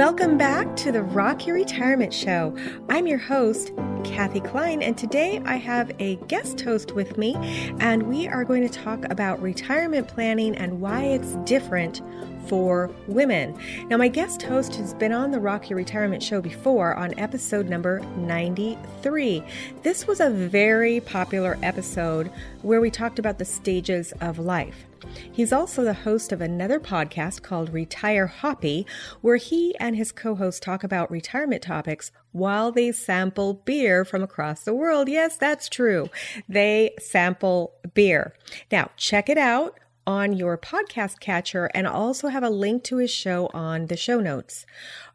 Welcome 0.00 0.38
back 0.38 0.76
to 0.76 0.92
the 0.92 1.02
Rock 1.02 1.46
Your 1.46 1.56
Retirement 1.56 2.14
Show. 2.14 2.56
I'm 2.88 3.06
your 3.06 3.18
host, 3.18 3.70
Kathy 4.02 4.40
Klein, 4.40 4.80
and 4.80 4.96
today 4.96 5.42
I 5.44 5.56
have 5.56 5.92
a 5.98 6.16
guest 6.26 6.58
host 6.62 6.92
with 6.92 7.18
me, 7.18 7.34
and 7.80 8.04
we 8.04 8.26
are 8.26 8.42
going 8.42 8.66
to 8.66 8.70
talk 8.70 9.04
about 9.10 9.42
retirement 9.42 10.08
planning 10.08 10.56
and 10.56 10.80
why 10.80 11.02
it's 11.02 11.34
different 11.44 12.00
for 12.46 12.90
women. 13.08 13.54
Now, 13.90 13.98
my 13.98 14.08
guest 14.08 14.40
host 14.40 14.74
has 14.76 14.94
been 14.94 15.12
on 15.12 15.32
the 15.32 15.38
Rock 15.38 15.68
Your 15.68 15.76
Retirement 15.76 16.22
Show 16.22 16.40
before 16.40 16.94
on 16.94 17.12
episode 17.18 17.68
number 17.68 18.00
93. 18.16 19.44
This 19.82 20.06
was 20.06 20.20
a 20.20 20.30
very 20.30 21.00
popular 21.00 21.58
episode 21.62 22.32
where 22.62 22.80
we 22.80 22.90
talked 22.90 23.18
about 23.18 23.36
the 23.36 23.44
stages 23.44 24.14
of 24.22 24.38
life. 24.38 24.86
He's 25.32 25.52
also 25.52 25.84
the 25.84 25.94
host 25.94 26.32
of 26.32 26.40
another 26.40 26.80
podcast 26.80 27.42
called 27.42 27.72
Retire 27.72 28.26
Hoppy, 28.26 28.86
where 29.20 29.36
he 29.36 29.74
and 29.78 29.96
his 29.96 30.12
co 30.12 30.34
host 30.34 30.62
talk 30.62 30.84
about 30.84 31.10
retirement 31.10 31.62
topics 31.62 32.12
while 32.32 32.72
they 32.72 32.92
sample 32.92 33.54
beer 33.54 34.04
from 34.04 34.22
across 34.22 34.64
the 34.64 34.74
world. 34.74 35.08
Yes, 35.08 35.36
that's 35.36 35.68
true. 35.68 36.08
They 36.48 36.94
sample 36.98 37.74
beer. 37.94 38.34
Now, 38.70 38.90
check 38.96 39.28
it 39.28 39.38
out 39.38 39.78
on 40.06 40.32
your 40.32 40.58
podcast 40.58 41.20
catcher 41.20 41.70
and 41.74 41.86
also 41.86 42.28
have 42.28 42.42
a 42.42 42.50
link 42.50 42.82
to 42.84 42.96
his 42.96 43.10
show 43.10 43.48
on 43.52 43.86
the 43.86 43.96
show 43.96 44.20
notes. 44.20 44.66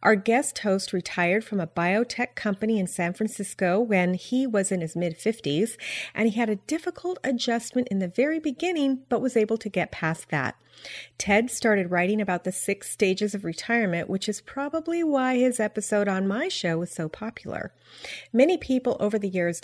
Our 0.06 0.16
guest 0.16 0.60
host 0.60 0.94
retired 0.94 1.44
from 1.44 1.60
a 1.60 1.66
biotech 1.66 2.36
company 2.36 2.78
in 2.78 2.86
San 2.86 3.14
Francisco 3.14 3.80
when 3.80 4.14
he 4.14 4.46
was 4.46 4.72
in 4.72 4.82
his 4.82 4.96
mid 4.96 5.18
50s, 5.18 5.78
and 6.14 6.30
he 6.30 6.38
had 6.38 6.48
a 6.48 6.58
difficult 6.58 7.18
adjustment 7.24 7.88
in 7.88 7.98
the 7.98 8.08
very 8.08 8.40
beginning, 8.40 9.00
but 9.10 9.20
was 9.20 9.36
able 9.36 9.58
to 9.58 9.68
get 9.68 9.92
past 9.92 10.30
that. 10.30 10.58
Ted 11.18 11.50
started 11.50 11.90
writing 11.90 12.22
about 12.22 12.44
the 12.44 12.52
six 12.52 12.92
stages 12.92 13.34
of 13.34 13.44
retirement, 13.44 14.08
which 14.08 14.30
is 14.30 14.42
probably 14.42 15.04
why 15.04 15.38
his 15.38 15.60
episode 15.60 16.08
on 16.08 16.28
my 16.28 16.50
show 16.50 16.78
was 16.78 16.92
so 16.92 17.10
popular. 17.10 17.74
Many 18.32 18.58
people 18.58 18.98
over 19.00 19.18
the 19.18 19.30
years 19.30 19.62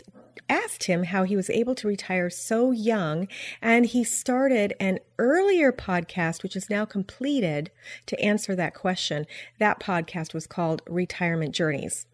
asked 0.49 0.85
him 0.85 1.03
how 1.03 1.23
he 1.23 1.35
was 1.35 1.49
able 1.49 1.75
to 1.75 1.87
retire 1.87 2.29
so 2.29 2.71
young, 2.71 3.27
and 3.61 3.85
he 3.85 4.03
started 4.03 4.73
an 4.79 4.99
earlier 5.17 5.71
podcast, 5.71 6.43
which 6.43 6.55
is 6.55 6.69
now 6.69 6.85
completed, 6.85 7.71
to 8.05 8.19
answer 8.19 8.55
that 8.55 8.73
question. 8.73 9.25
That 9.59 9.79
podcast 9.79 10.30
was 10.33 10.47
called 10.47 10.81
Retirement 10.87 11.53
Journeys. 11.53 12.05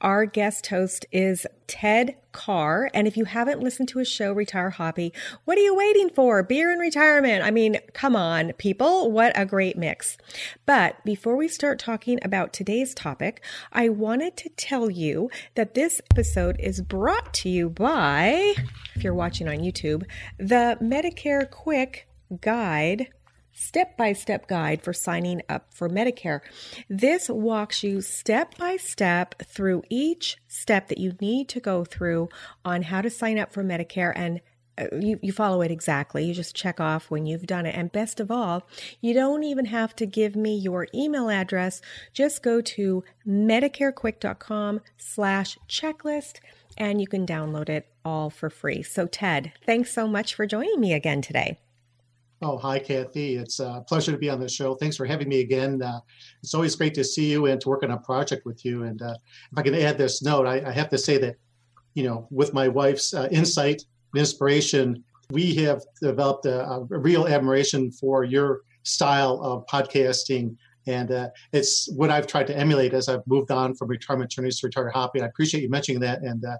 Our 0.00 0.26
guest 0.26 0.68
host 0.68 1.06
is 1.10 1.46
Ted 1.66 2.16
Carr. 2.32 2.90
And 2.94 3.08
if 3.08 3.16
you 3.16 3.24
haven't 3.24 3.62
listened 3.62 3.88
to 3.88 3.98
his 3.98 4.08
show, 4.08 4.32
Retire 4.32 4.70
Hoppy, 4.70 5.12
what 5.44 5.58
are 5.58 5.62
you 5.62 5.74
waiting 5.74 6.10
for? 6.10 6.42
Beer 6.42 6.70
and 6.70 6.80
retirement. 6.80 7.42
I 7.44 7.50
mean, 7.50 7.78
come 7.92 8.14
on, 8.14 8.52
people. 8.54 9.10
What 9.10 9.32
a 9.34 9.46
great 9.46 9.76
mix. 9.76 10.16
But 10.66 11.04
before 11.04 11.36
we 11.36 11.48
start 11.48 11.78
talking 11.78 12.18
about 12.22 12.52
today's 12.52 12.94
topic, 12.94 13.42
I 13.72 13.88
wanted 13.88 14.36
to 14.38 14.48
tell 14.50 14.90
you 14.90 15.30
that 15.54 15.74
this 15.74 16.00
episode 16.12 16.56
is 16.60 16.80
brought 16.80 17.34
to 17.34 17.48
you 17.48 17.70
by, 17.70 18.54
if 18.94 19.02
you're 19.02 19.14
watching 19.14 19.48
on 19.48 19.58
YouTube, 19.58 20.04
the 20.38 20.78
Medicare 20.80 21.50
Quick 21.50 22.08
Guide 22.40 23.08
step 23.56 23.96
by 23.96 24.12
step 24.12 24.46
guide 24.46 24.82
for 24.82 24.92
signing 24.92 25.40
up 25.48 25.72
for 25.72 25.88
Medicare. 25.88 26.40
This 26.88 27.28
walks 27.28 27.82
you 27.82 28.02
step 28.02 28.56
by 28.58 28.76
step 28.76 29.34
through 29.42 29.82
each 29.88 30.36
step 30.46 30.88
that 30.88 30.98
you 30.98 31.14
need 31.20 31.48
to 31.48 31.60
go 31.60 31.84
through 31.84 32.28
on 32.64 32.82
how 32.82 33.00
to 33.00 33.10
sign 33.10 33.38
up 33.38 33.52
for 33.52 33.64
Medicare 33.64 34.12
and 34.14 34.40
uh, 34.78 34.94
you, 35.00 35.18
you 35.22 35.32
follow 35.32 35.62
it 35.62 35.70
exactly. 35.70 36.26
You 36.26 36.34
just 36.34 36.54
check 36.54 36.80
off 36.80 37.10
when 37.10 37.24
you've 37.24 37.46
done 37.46 37.64
it. 37.64 37.74
And 37.74 37.90
best 37.90 38.20
of 38.20 38.30
all, 38.30 38.66
you 39.00 39.14
don't 39.14 39.42
even 39.42 39.64
have 39.64 39.96
to 39.96 40.04
give 40.04 40.36
me 40.36 40.54
your 40.54 40.86
email 40.94 41.30
address. 41.30 41.80
Just 42.12 42.42
go 42.42 42.60
to 42.60 43.02
medicarequick.com 43.26 44.82
slash 44.98 45.58
checklist 45.66 46.40
and 46.76 47.00
you 47.00 47.06
can 47.06 47.26
download 47.26 47.70
it 47.70 47.88
all 48.04 48.28
for 48.28 48.50
free. 48.50 48.82
So 48.82 49.06
Ted, 49.06 49.52
thanks 49.64 49.94
so 49.94 50.06
much 50.06 50.34
for 50.34 50.46
joining 50.46 50.78
me 50.78 50.92
again 50.92 51.22
today. 51.22 51.58
Oh, 52.42 52.58
hi, 52.58 52.78
Kathy. 52.78 53.36
It's 53.36 53.60
a 53.60 53.82
pleasure 53.88 54.12
to 54.12 54.18
be 54.18 54.28
on 54.28 54.38
the 54.38 54.48
show. 54.48 54.74
Thanks 54.74 54.96
for 54.96 55.06
having 55.06 55.28
me 55.28 55.40
again. 55.40 55.80
Uh, 55.80 56.00
it's 56.42 56.52
always 56.52 56.76
great 56.76 56.92
to 56.94 57.04
see 57.04 57.30
you 57.30 57.46
and 57.46 57.58
to 57.62 57.68
work 57.70 57.82
on 57.82 57.92
a 57.92 57.96
project 57.96 58.44
with 58.44 58.62
you. 58.62 58.82
And 58.82 59.00
uh, 59.00 59.14
if 59.52 59.58
I 59.58 59.62
can 59.62 59.74
add 59.74 59.96
this 59.96 60.22
note, 60.22 60.46
I, 60.46 60.62
I, 60.66 60.70
have 60.70 60.90
to 60.90 60.98
say 60.98 61.16
that, 61.16 61.36
you 61.94 62.04
know, 62.04 62.28
with 62.30 62.52
my 62.52 62.68
wife's 62.68 63.14
uh, 63.14 63.26
insight 63.30 63.82
and 64.12 64.20
inspiration, 64.20 65.02
we 65.30 65.54
have 65.54 65.82
developed 66.02 66.44
a, 66.44 66.68
a, 66.68 66.84
real 66.84 67.26
admiration 67.26 67.90
for 67.90 68.22
your 68.22 68.60
style 68.82 69.40
of 69.42 69.66
podcasting. 69.66 70.56
And 70.86 71.12
uh, 71.12 71.30
it's 71.54 71.90
what 71.94 72.10
I've 72.10 72.26
tried 72.26 72.48
to 72.48 72.56
emulate 72.56 72.92
as 72.92 73.08
I've 73.08 73.26
moved 73.26 73.50
on 73.50 73.74
from 73.74 73.88
retirement 73.88 74.30
journeys 74.30 74.60
to 74.60 74.66
retire 74.66 74.90
hopping. 74.90 75.22
I 75.22 75.26
appreciate 75.26 75.62
you 75.62 75.70
mentioning 75.70 76.00
that. 76.02 76.20
And 76.20 76.44
uh, 76.44 76.58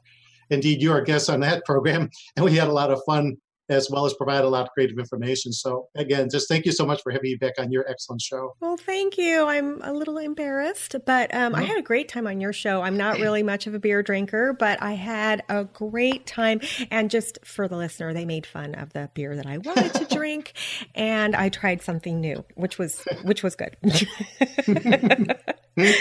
indeed, 0.48 0.80
you're 0.80 0.96
a 0.96 1.04
guest 1.04 1.28
on 1.28 1.40
that 1.40 1.66
program, 1.66 2.08
and 2.36 2.46
we 2.46 2.54
had 2.54 2.68
a 2.68 2.72
lot 2.72 2.90
of 2.90 3.02
fun 3.04 3.36
as 3.68 3.90
well 3.90 4.06
as 4.06 4.14
provide 4.14 4.44
a 4.44 4.48
lot 4.48 4.62
of 4.62 4.70
creative 4.70 4.98
information. 4.98 5.52
So 5.52 5.88
again, 5.94 6.28
just 6.30 6.48
thank 6.48 6.66
you 6.66 6.72
so 6.72 6.86
much 6.86 7.02
for 7.02 7.12
having 7.12 7.30
me 7.30 7.36
back 7.36 7.54
on 7.58 7.72
your 7.72 7.88
excellent 7.88 8.22
show. 8.22 8.54
Well, 8.60 8.76
thank 8.76 9.18
you. 9.18 9.44
I'm 9.44 9.80
a 9.82 9.92
little 9.92 10.18
embarrassed, 10.18 10.96
but 11.04 11.34
um, 11.34 11.54
I 11.54 11.62
had 11.62 11.78
a 11.78 11.82
great 11.82 12.08
time 12.08 12.26
on 12.26 12.40
your 12.40 12.52
show. 12.52 12.82
I'm 12.82 12.96
not 12.96 13.18
really 13.18 13.42
much 13.42 13.66
of 13.66 13.74
a 13.74 13.78
beer 13.78 14.02
drinker, 14.02 14.52
but 14.52 14.82
I 14.82 14.92
had 14.92 15.42
a 15.48 15.64
great 15.64 16.26
time. 16.26 16.60
And 16.90 17.10
just 17.10 17.38
for 17.44 17.68
the 17.68 17.76
listener, 17.76 18.12
they 18.12 18.24
made 18.24 18.46
fun 18.46 18.74
of 18.74 18.92
the 18.92 19.10
beer 19.14 19.36
that 19.36 19.46
I 19.46 19.58
wanted 19.58 19.94
to 19.94 20.04
drink, 20.14 20.52
and 20.94 21.34
I 21.34 21.48
tried 21.48 21.82
something 21.82 22.20
new, 22.20 22.44
which 22.54 22.78
was 22.78 23.02
which 23.22 23.42
was 23.42 23.56
good. 23.56 23.76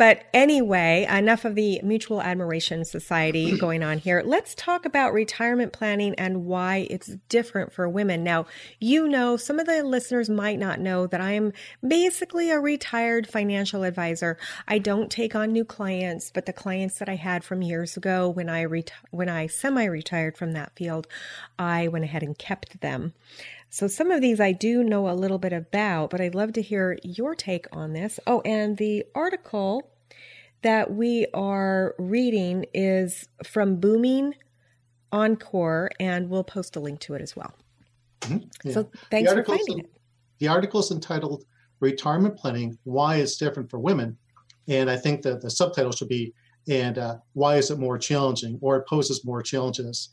But 0.00 0.24
anyway, 0.32 1.06
enough 1.10 1.44
of 1.44 1.56
the 1.56 1.78
Mutual 1.82 2.22
Admiration 2.22 2.86
Society 2.86 3.54
going 3.58 3.82
on 3.82 3.98
here. 3.98 4.22
Let's 4.24 4.54
talk 4.54 4.86
about 4.86 5.12
retirement 5.12 5.74
planning 5.74 6.14
and 6.14 6.46
why 6.46 6.86
it's 6.88 7.16
different 7.28 7.70
for 7.70 7.86
women. 7.86 8.24
Now, 8.24 8.46
you 8.78 9.06
know, 9.06 9.36
some 9.36 9.58
of 9.58 9.66
the 9.66 9.82
listeners 9.82 10.30
might 10.30 10.58
not 10.58 10.80
know 10.80 11.06
that 11.06 11.20
I 11.20 11.32
am 11.32 11.52
basically 11.86 12.50
a 12.50 12.58
retired 12.58 13.26
financial 13.26 13.82
advisor. 13.82 14.38
I 14.66 14.78
don't 14.78 15.10
take 15.10 15.34
on 15.34 15.52
new 15.52 15.66
clients, 15.66 16.30
but 16.30 16.46
the 16.46 16.54
clients 16.54 16.98
that 16.98 17.10
I 17.10 17.16
had 17.16 17.44
from 17.44 17.60
years 17.60 17.94
ago 17.98 18.26
when 18.26 18.48
I 18.48 18.64
reti- 18.64 18.92
when 19.10 19.28
I 19.28 19.48
semi-retired 19.48 20.34
from 20.34 20.52
that 20.52 20.74
field, 20.76 21.08
I 21.58 21.88
went 21.88 22.06
ahead 22.06 22.22
and 22.22 22.38
kept 22.38 22.80
them. 22.80 23.12
So 23.72 23.86
some 23.86 24.10
of 24.10 24.20
these 24.20 24.40
I 24.40 24.50
do 24.50 24.82
know 24.82 25.08
a 25.08 25.12
little 25.12 25.38
bit 25.38 25.52
about, 25.52 26.10
but 26.10 26.20
I'd 26.20 26.34
love 26.34 26.54
to 26.54 26.62
hear 26.62 26.98
your 27.04 27.36
take 27.36 27.66
on 27.70 27.92
this. 27.92 28.18
Oh, 28.26 28.40
and 28.40 28.78
the 28.78 29.04
article 29.14 29.89
that 30.62 30.92
we 30.92 31.26
are 31.34 31.94
reading 31.98 32.66
is 32.74 33.28
from 33.44 33.76
Booming 33.76 34.34
Encore, 35.12 35.90
and 35.98 36.28
we'll 36.28 36.44
post 36.44 36.76
a 36.76 36.80
link 36.80 37.00
to 37.00 37.14
it 37.14 37.22
as 37.22 37.34
well. 37.34 37.54
Mm-hmm. 38.20 38.38
Yeah. 38.64 38.72
So 38.72 38.90
thanks 39.10 39.32
for 39.32 39.44
finding 39.44 39.80
it. 39.80 39.92
The 40.38 40.48
article 40.48 40.80
is 40.80 40.90
entitled 40.90 41.44
Retirement 41.80 42.36
Planning 42.36 42.78
Why 42.84 43.16
It's 43.16 43.36
Different 43.36 43.70
for 43.70 43.78
Women. 43.78 44.16
And 44.68 44.90
I 44.90 44.96
think 44.96 45.22
that 45.22 45.40
the 45.40 45.50
subtitle 45.50 45.92
should 45.92 46.08
be 46.08 46.34
and 46.68 46.98
uh, 46.98 47.16
why 47.32 47.56
is 47.56 47.70
it 47.70 47.78
more 47.78 47.98
challenging 47.98 48.58
or 48.60 48.76
it 48.76 48.86
poses 48.86 49.24
more 49.24 49.42
challenges 49.42 50.10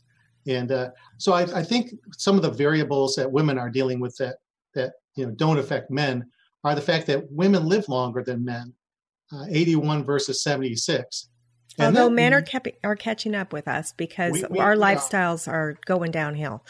and 0.48 0.72
uh, 0.72 0.90
so 1.18 1.32
I, 1.32 1.42
I, 1.42 1.62
think 1.62 1.92
some 2.16 2.36
of 2.36 2.42
the 2.42 2.50
variables 2.50 3.14
that 3.16 3.30
women 3.30 3.58
are 3.58 3.68
dealing 3.68 4.00
with 4.00 4.16
that 4.16 4.36
that 4.74 4.94
you 5.14 5.26
know 5.26 5.32
don't 5.32 5.58
affect 5.58 5.90
men 5.90 6.24
are 6.64 6.74
the 6.74 6.80
fact 6.80 7.06
that 7.06 7.30
women 7.30 7.66
live 7.66 7.88
longer 7.88 8.22
than 8.22 8.44
men, 8.44 8.72
uh, 9.32 9.44
81 9.48 10.04
versus 10.04 10.42
76. 10.42 11.28
And 11.78 11.86
Although 11.96 12.08
then, 12.08 12.14
men 12.16 12.34
are 12.34 12.42
kept, 12.42 12.68
are 12.82 12.96
catching 12.96 13.34
up 13.34 13.52
with 13.52 13.68
us 13.68 13.92
because 13.92 14.32
we, 14.32 14.44
we, 14.50 14.58
our 14.58 14.74
lifestyles 14.74 15.46
yeah. 15.46 15.52
are 15.52 15.78
going 15.86 16.10
downhill 16.10 16.64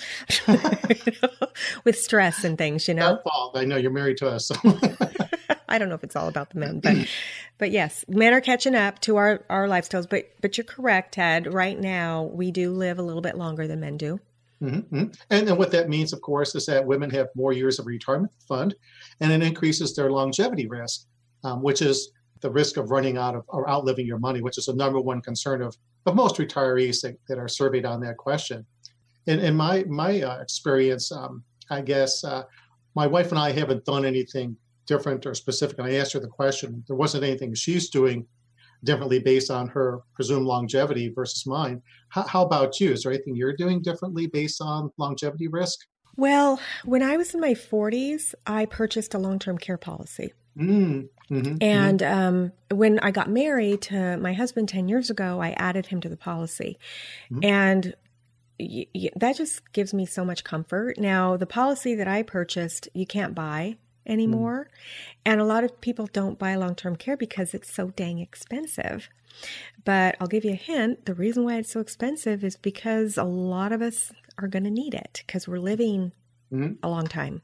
with 1.84 1.99
stress 1.99 2.44
and 2.44 2.58
things, 2.58 2.87
you 2.88 2.94
know. 2.94 3.19
fault. 3.25 3.56
I 3.56 3.64
know 3.64 3.76
you're 3.76 3.90
married 3.90 4.19
to 4.19 4.28
us. 4.28 4.49
So. 4.49 4.55
I 5.69 5.78
don't 5.78 5.88
know 5.88 5.94
if 5.94 6.05
it's 6.05 6.16
all 6.16 6.28
about 6.28 6.50
the 6.50 6.58
men, 6.58 6.81
but 6.81 6.96
but 7.58 7.70
yes, 7.70 8.05
men 8.08 8.32
are 8.32 8.40
catching 8.40 8.75
up 8.75 9.00
to 9.00 9.16
our 9.16 9.44
our 9.50 9.69
lifestyles. 9.69 10.08
But 10.08 10.31
but 10.40 10.56
you're 10.56 10.64
correct, 10.64 11.14
Ted. 11.14 11.52
Right 11.52 11.78
now, 11.78 12.22
we 12.22 12.50
do 12.50 12.72
live 12.72 12.99
a 12.99 13.02
little 13.02 13.20
bit 13.20 13.37
longer 13.37 13.66
than 13.66 13.81
men 13.81 13.99
do. 13.99 14.19
Mm-hmm. 14.62 15.04
And 15.31 15.49
then 15.49 15.56
what 15.56 15.70
that 15.72 15.88
means, 15.88 16.12
of 16.12 16.20
course, 16.20 16.54
is 16.54 16.66
that 16.66 16.87
women 16.87 17.11
have 17.11 17.28
more 17.37 17.52
years 17.52 17.78
of 17.78 17.87
retirement 17.87 18.32
fund, 18.49 18.75
and 19.20 19.31
it 19.31 19.43
increases 19.43 19.94
their 19.94 20.11
longevity 20.11 20.66
risk, 20.66 21.06
um, 21.44 21.62
which 21.62 21.82
is 21.82 22.11
the 22.40 22.50
risk 22.50 22.76
of 22.76 22.90
running 22.90 23.17
out 23.17 23.35
of 23.35 23.44
or 23.49 23.69
outliving 23.69 24.06
your 24.06 24.19
money, 24.19 24.40
which 24.40 24.58
is 24.58 24.67
the 24.67 24.75
number 24.75 25.00
one 25.00 25.20
concern 25.20 25.62
of, 25.62 25.76
of 26.06 26.14
most 26.14 26.37
retirees 26.37 27.00
that, 27.02 27.17
that 27.29 27.38
are 27.38 27.49
surveyed 27.49 27.85
on 27.85 28.00
that 28.00 28.17
question. 28.17 28.64
In, 29.26 29.40
in 29.40 29.55
my 29.55 29.85
my 29.88 30.23
uh, 30.23 30.40
experience, 30.40 31.12
um, 31.12 31.44
I 31.70 31.82
guess 31.82 32.25
uh, 32.25 32.44
my 32.94 33.06
wife 33.06 33.31
and 33.31 33.38
I 33.38 33.52
haven't 33.52 33.85
done 33.85 34.05
anything 34.05 34.56
different 34.87 35.26
or 35.26 35.35
specific. 35.35 35.79
And 35.79 35.87
I 35.87 35.94
asked 35.94 36.14
her 36.14 36.20
the 36.20 36.29
question. 36.29 36.82
There 36.87 36.96
wasn't 36.96 37.25
anything 37.25 37.55
she's 37.55 37.90
doing 37.90 38.26
differently 38.85 39.19
based 39.19 39.50
on 39.50 39.69
her 39.69 40.00
presumed 40.14 40.46
longevity 40.46 41.11
versus 41.14 41.46
mine. 41.46 41.82
How, 42.11 42.23
how 42.23 42.44
about 42.44 42.81
you? 42.81 42.93
Is 42.93 43.02
there 43.02 43.12
anything 43.12 43.37
you're 43.37 43.56
doing 43.56 43.82
differently 43.82 44.26
based 44.26 44.61
on 44.61 44.90
longevity 44.99 45.49
risk? 45.49 45.81
Well, 46.17 46.58
when 46.85 47.02
I 47.02 47.17
was 47.17 47.35
in 47.35 47.40
my 47.40 47.55
40s, 47.55 48.35
I 48.46 48.67
purchased 48.67 49.14
a 49.14 49.19
long 49.19 49.38
term 49.38 49.58
care 49.58 49.79
policy. 49.79 50.32
Mm. 50.58 51.08
Mm-hmm, 51.30 51.56
and 51.60 52.00
mm-hmm. 52.00 52.19
Um, 52.19 52.52
when 52.70 52.98
I 53.00 53.10
got 53.10 53.28
married 53.28 53.82
to 53.82 54.16
my 54.16 54.32
husband 54.32 54.69
10 54.69 54.88
years 54.88 55.10
ago, 55.10 55.40
I 55.40 55.50
added 55.50 55.86
him 55.86 56.00
to 56.00 56.08
the 56.08 56.16
policy. 56.16 56.78
Mm-hmm. 57.30 57.44
And 57.44 57.94
y- 58.58 58.86
y- 58.94 59.10
that 59.16 59.36
just 59.36 59.72
gives 59.72 59.92
me 59.92 60.06
so 60.06 60.25
much 60.25 60.44
comfort. 60.44 60.98
Now, 60.98 61.36
the 61.36 61.46
policy 61.46 61.94
that 61.94 62.08
I 62.08 62.22
purchased, 62.22 62.88
you 62.94 63.06
can't 63.06 63.34
buy 63.34 63.76
anymore. 64.06 64.70
And 65.25 65.40
a 65.40 65.44
lot 65.44 65.64
of 65.64 65.80
people 65.80 66.08
don't 66.12 66.38
buy 66.38 66.54
long 66.54 66.75
term 66.75 66.96
care 66.96 67.16
because 67.16 67.54
it's 67.54 67.72
so 67.72 67.90
dang 67.90 68.19
expensive. 68.19 69.08
But 69.84 70.16
I'll 70.20 70.26
give 70.26 70.44
you 70.44 70.52
a 70.52 70.56
hint 70.56 71.04
the 71.04 71.14
reason 71.14 71.44
why 71.44 71.58
it's 71.58 71.70
so 71.70 71.80
expensive 71.80 72.42
is 72.42 72.56
because 72.56 73.19
a 73.19 73.25
lot 73.25 73.72
of 73.72 73.82
us 73.82 74.12
are 74.38 74.48
going 74.48 74.64
to 74.64 74.70
need 74.70 74.94
it 74.94 75.22
because 75.26 75.46
we're 75.46 75.58
living 75.58 76.12
mm-hmm. 76.52 76.75
a 76.82 76.88
long 76.88 77.06
time. 77.06 77.42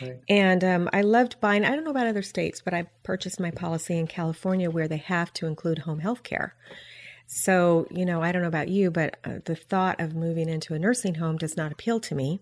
Right. 0.00 0.20
And 0.28 0.64
um, 0.64 0.90
I 0.92 1.02
loved 1.02 1.40
buying, 1.40 1.64
I 1.64 1.74
don't 1.74 1.84
know 1.84 1.90
about 1.90 2.06
other 2.06 2.22
states, 2.22 2.60
but 2.64 2.74
I 2.74 2.86
purchased 3.02 3.40
my 3.40 3.50
policy 3.50 3.98
in 3.98 4.06
California 4.06 4.70
where 4.70 4.88
they 4.88 4.98
have 4.98 5.32
to 5.34 5.46
include 5.46 5.78
home 5.78 6.00
health 6.00 6.22
care. 6.22 6.54
So, 7.26 7.86
you 7.90 8.04
know, 8.04 8.22
I 8.22 8.32
don't 8.32 8.42
know 8.42 8.48
about 8.48 8.68
you, 8.68 8.90
but 8.90 9.16
uh, 9.24 9.38
the 9.44 9.56
thought 9.56 10.00
of 10.00 10.14
moving 10.14 10.48
into 10.48 10.74
a 10.74 10.78
nursing 10.78 11.14
home 11.14 11.36
does 11.36 11.56
not 11.56 11.72
appeal 11.72 12.00
to 12.00 12.14
me. 12.14 12.40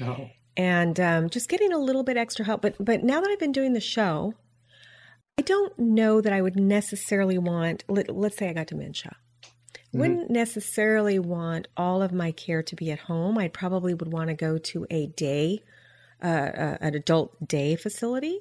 No. 0.00 0.30
And 0.56 0.98
um, 0.98 1.30
just 1.30 1.48
getting 1.48 1.72
a 1.72 1.78
little 1.78 2.02
bit 2.02 2.16
extra 2.16 2.44
help. 2.44 2.62
But 2.62 2.76
but 2.78 3.04
now 3.04 3.20
that 3.20 3.30
I've 3.30 3.38
been 3.38 3.52
doing 3.52 3.74
the 3.74 3.80
show, 3.80 4.34
I 5.38 5.42
don't 5.42 5.78
know 5.78 6.20
that 6.20 6.32
I 6.32 6.40
would 6.40 6.58
necessarily 6.58 7.38
want. 7.38 7.84
Let, 7.88 8.08
us 8.08 8.36
say 8.36 8.48
I 8.48 8.52
got 8.54 8.66
dementia. 8.66 9.16
Mm-hmm. 9.74 9.98
Wouldn't 9.98 10.30
necessarily 10.30 11.18
want 11.18 11.68
all 11.76 12.02
of 12.02 12.12
my 12.12 12.32
care 12.32 12.62
to 12.62 12.74
be 12.74 12.90
at 12.90 13.00
home. 13.00 13.38
I 13.38 13.48
probably 13.48 13.92
would 13.94 14.12
want 14.12 14.28
to 14.28 14.34
go 14.34 14.58
to 14.58 14.86
a 14.90 15.06
day 15.08 15.62
uh, 16.22 16.26
uh, 16.26 16.78
an 16.80 16.94
adult 16.94 17.46
day 17.46 17.76
facility 17.76 18.40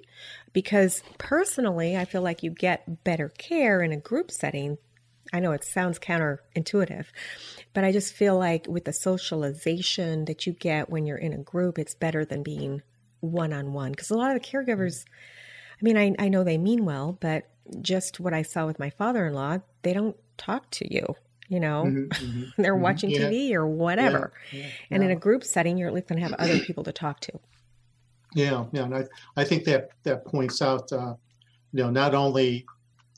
because 0.53 1.03
personally, 1.17 1.97
I 1.97 2.05
feel 2.05 2.21
like 2.21 2.41
you 2.41 2.49
get 2.49 3.03
better 3.03 3.29
care 3.29 3.81
in 3.81 3.91
a 3.91 3.97
group 3.97 4.31
setting. 4.31 4.77
I 5.33 5.41
know 5.41 5.51
it 5.51 5.65
sounds 5.65 5.99
counterintuitive, 5.99 7.07
but 7.73 7.83
I 7.83 7.91
just 7.91 8.13
feel 8.13 8.37
like 8.37 8.65
with 8.67 8.85
the 8.85 8.93
socialization 8.93 10.25
that 10.25 10.47
you 10.47 10.53
get 10.53 10.89
when 10.89 11.05
you're 11.05 11.17
in 11.17 11.33
a 11.33 11.37
group, 11.37 11.77
it's 11.77 11.95
better 11.95 12.23
than 12.23 12.43
being 12.43 12.81
one 13.19 13.51
on 13.51 13.73
one. 13.73 13.91
Because 13.91 14.09
a 14.09 14.15
lot 14.15 14.33
of 14.33 14.41
the 14.41 14.47
caregivers, 14.47 15.03
I 15.73 15.83
mean, 15.83 15.97
I, 15.97 16.15
I 16.17 16.29
know 16.29 16.45
they 16.45 16.57
mean 16.57 16.85
well, 16.85 17.17
but 17.19 17.49
just 17.81 18.21
what 18.21 18.33
I 18.33 18.43
saw 18.43 18.65
with 18.65 18.79
my 18.79 18.91
father 18.91 19.25
in 19.25 19.33
law, 19.33 19.57
they 19.81 19.93
don't 19.93 20.15
talk 20.37 20.69
to 20.71 20.93
you 20.93 21.15
you 21.47 21.59
know? 21.59 21.83
Mm-hmm, 21.85 22.07
mm-hmm, 22.25 22.61
they're 22.61 22.73
mm-hmm, 22.73 22.81
watching 22.81 23.11
yeah. 23.11 23.19
tv 23.19 23.53
or 23.53 23.67
whatever. 23.67 24.33
Yeah, 24.51 24.61
yeah, 24.61 24.67
and 24.89 25.03
in 25.03 25.11
a 25.11 25.15
group 25.15 25.43
setting 25.43 25.77
you're 25.77 25.87
at 25.87 25.93
least 25.93 26.07
going 26.07 26.19
to 26.19 26.27
have 26.27 26.33
other 26.39 26.57
people 26.57 26.83
to 26.85 26.91
talk 26.91 27.19
to 27.21 27.39
yeah, 28.35 28.65
yeah, 28.73 28.83
and 28.83 28.93
I, 28.93 29.03
I 29.37 29.45
think 29.45 29.63
that 29.63 29.91
that 30.03 30.25
points 30.25 30.61
out, 30.61 30.91
uh, 30.91 31.15
you 31.71 31.83
know, 31.83 31.89
not 31.89 32.13
only 32.13 32.65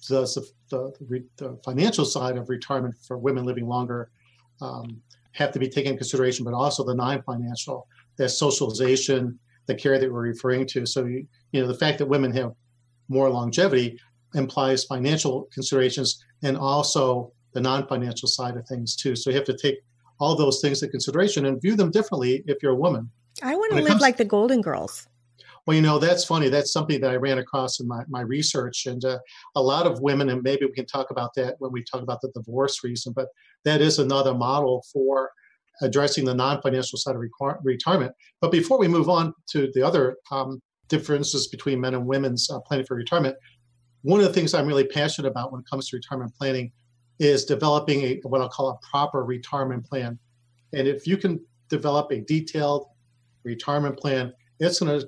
the, 0.08 0.22
the, 0.70 0.94
the, 1.38 1.60
financial 1.66 2.06
side 2.06 2.38
of 2.38 2.50
retirement 2.50 2.96
for 3.06 3.18
women 3.18 3.44
living 3.44 3.68
longer 3.68 4.12
um, 4.62 5.02
have 5.32 5.52
to 5.52 5.60
be 5.60 5.68
taken 5.68 5.94
into 5.94 6.00
consideration, 6.00 6.46
but 6.46 6.54
also 6.54 6.84
the 6.84 6.94
non-financial, 6.94 7.88
that 8.18 8.30
socialization, 8.30 9.38
the 9.66 9.74
care 9.74 9.98
that 9.98 10.12
we're 10.12 10.22
referring 10.22 10.68
to. 10.68 10.86
So, 10.86 11.06
you, 11.06 11.28
you 11.52 11.62
know, 11.62 11.68
the 11.68 11.78
fact 11.78 11.98
that 11.98 12.06
women 12.06 12.32
have 12.34 12.54
more 13.10 13.30
longevity 13.30 14.00
implies 14.36 14.84
financial 14.84 15.50
considerations 15.52 16.24
and 16.44 16.56
also 16.56 17.32
the 17.54 17.62
non-financial 17.62 18.30
side 18.30 18.56
of 18.56 18.68
things 18.68 18.96
too. 18.96 19.16
So 19.16 19.32
you 19.32 19.36
have 19.36 19.46
to 19.46 19.58
take 19.58 19.80
all 20.20 20.36
those 20.36 20.62
things 20.62 20.84
into 20.84 20.92
consideration 20.92 21.48
and 21.48 21.60
view 21.60 21.76
them 21.76 21.90
differently 21.90 22.44
if 22.46 22.62
you're 22.62 22.74
a 22.74 22.76
woman. 22.76 23.10
Want 23.70 23.80
to 23.80 23.84
live 23.84 23.88
comes, 23.88 24.02
like 24.02 24.18
the 24.18 24.26
Golden 24.26 24.62
Girls. 24.62 25.08
Well, 25.66 25.76
you 25.76 25.82
know, 25.82 26.00
that's 26.00 26.24
funny. 26.24 26.48
That's 26.48 26.72
something 26.72 27.02
that 27.02 27.12
I 27.12 27.16
ran 27.16 27.40
across 27.40 27.82
in 27.82 27.88
my, 27.88 28.04
my 28.08 28.22
research. 28.22 28.86
And 28.86 29.04
uh, 29.04 29.20
a 29.56 29.62
lot 29.62 29.86
of 29.86 30.00
women, 30.00 30.30
and 30.30 30.42
maybe 30.42 30.66
we 30.66 30.72
can 30.72 30.86
talk 30.86 31.12
about 31.12 31.34
that 31.36 31.56
when 31.60 31.74
we 31.74 31.84
talk 31.84 32.02
about 32.02 32.22
the 32.22 32.32
divorce 32.34 32.84
reason, 32.84 33.12
but 33.14 33.28
that 33.66 33.82
is 33.82 34.00
another 34.00 34.34
model 34.34 34.86
for 34.94 35.32
addressing 35.82 36.26
the 36.26 36.34
non 36.34 36.62
financial 36.62 36.98
side 36.98 37.16
of 37.16 37.22
retirement. 37.64 38.14
But 38.40 38.52
before 38.52 38.80
we 38.80 38.88
move 38.88 39.10
on 39.10 39.34
to 39.52 39.70
the 39.74 39.84
other 39.84 40.16
um, 40.32 40.62
differences 40.88 41.48
between 41.48 41.82
men 41.82 41.94
and 41.94 42.06
women's 42.06 42.50
uh, 42.50 42.60
planning 42.62 42.86
for 42.86 42.96
retirement, 42.96 43.36
one 44.04 44.22
of 44.22 44.26
the 44.26 44.34
things 44.34 44.54
I'm 44.54 44.68
really 44.68 44.88
passionate 44.88 45.28
about 45.28 45.52
when 45.52 45.62
it 45.62 45.70
comes 45.70 45.90
to 45.90 45.98
retirement 45.98 46.34
planning 46.36 46.72
is 47.20 47.46
developing 47.46 48.02
a 48.04 48.20
what 48.24 48.42
I'll 48.42 48.50
call 48.50 48.70
a 48.70 48.88
proper 48.90 49.24
retirement 49.26 49.86
plan. 49.86 50.18
And 50.74 50.88
if 50.88 51.08
you 51.08 51.18
can 51.18 51.40
develop 51.70 52.12
a 52.12 52.22
detailed 52.22 52.88
retirement 53.48 53.98
plan, 53.98 54.34
it's 54.60 54.80
going 54.80 55.00
to 55.00 55.08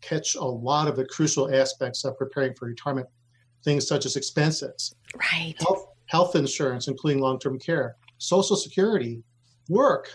catch 0.00 0.34
a 0.34 0.44
lot 0.44 0.88
of 0.88 0.96
the 0.96 1.04
crucial 1.04 1.52
aspects 1.54 2.04
of 2.04 2.16
preparing 2.18 2.54
for 2.54 2.66
retirement, 2.66 3.06
things 3.64 3.86
such 3.86 4.06
as 4.06 4.16
expenses, 4.16 4.94
right, 5.32 5.54
health, 5.58 5.86
health 6.06 6.36
insurance, 6.36 6.88
including 6.88 7.20
long-term 7.20 7.58
care, 7.58 7.96
social 8.18 8.56
security, 8.56 9.22
work, 9.68 10.10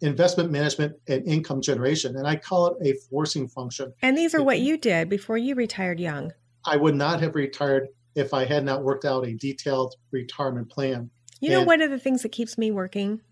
investment 0.00 0.50
management, 0.50 0.94
and 1.08 1.26
income 1.26 1.60
generation. 1.60 2.16
And 2.16 2.26
I 2.26 2.36
call 2.36 2.68
it 2.68 2.88
a 2.88 2.94
forcing 3.10 3.48
function. 3.48 3.92
And 4.02 4.16
these 4.16 4.34
are 4.34 4.42
what 4.42 4.60
you 4.60 4.78
did 4.78 5.08
before 5.08 5.36
you 5.36 5.54
retired 5.54 6.00
young. 6.00 6.32
I 6.64 6.76
would 6.76 6.94
not 6.94 7.20
have 7.20 7.34
retired 7.34 7.88
if 8.14 8.34
I 8.34 8.44
had 8.44 8.64
not 8.64 8.82
worked 8.82 9.04
out 9.04 9.26
a 9.26 9.34
detailed 9.34 9.94
retirement 10.10 10.70
plan. 10.70 11.10
You 11.40 11.50
know, 11.50 11.58
and, 11.58 11.66
one 11.66 11.80
of 11.80 11.90
the 11.90 11.98
things 11.98 12.22
that 12.22 12.32
keeps 12.32 12.58
me 12.58 12.70
working 12.70 13.22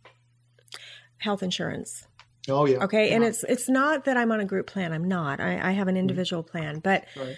health 1.19 1.43
insurance. 1.43 2.08
Oh 2.49 2.67
yeah. 2.67 2.85
Okay, 2.85 3.09
yeah. 3.09 3.17
and 3.17 3.25
it's 3.25 3.45
it's 3.45 3.69
not 3.69 4.05
that 4.05 4.17
I'm 4.17 4.33
on 4.33 4.41
a 4.41 4.45
group 4.45 4.67
plan. 4.67 4.93
I'm 4.93 5.07
not. 5.07 5.41
I, 5.41 5.69
I 5.69 5.73
have 5.73 5.89
an 5.89 5.95
mm-hmm. 5.95 6.01
individual 6.01 6.43
mm-hmm. 6.43 6.59
plan, 6.59 6.79
but 6.81 7.05
right. 7.17 7.37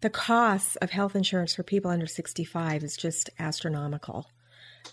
the 0.00 0.10
cost 0.10 0.78
of 0.82 0.90
health 0.90 1.16
insurance 1.16 1.54
for 1.54 1.62
people 1.62 1.90
under 1.90 2.06
65 2.06 2.82
is 2.82 2.96
just 2.96 3.30
astronomical. 3.38 4.26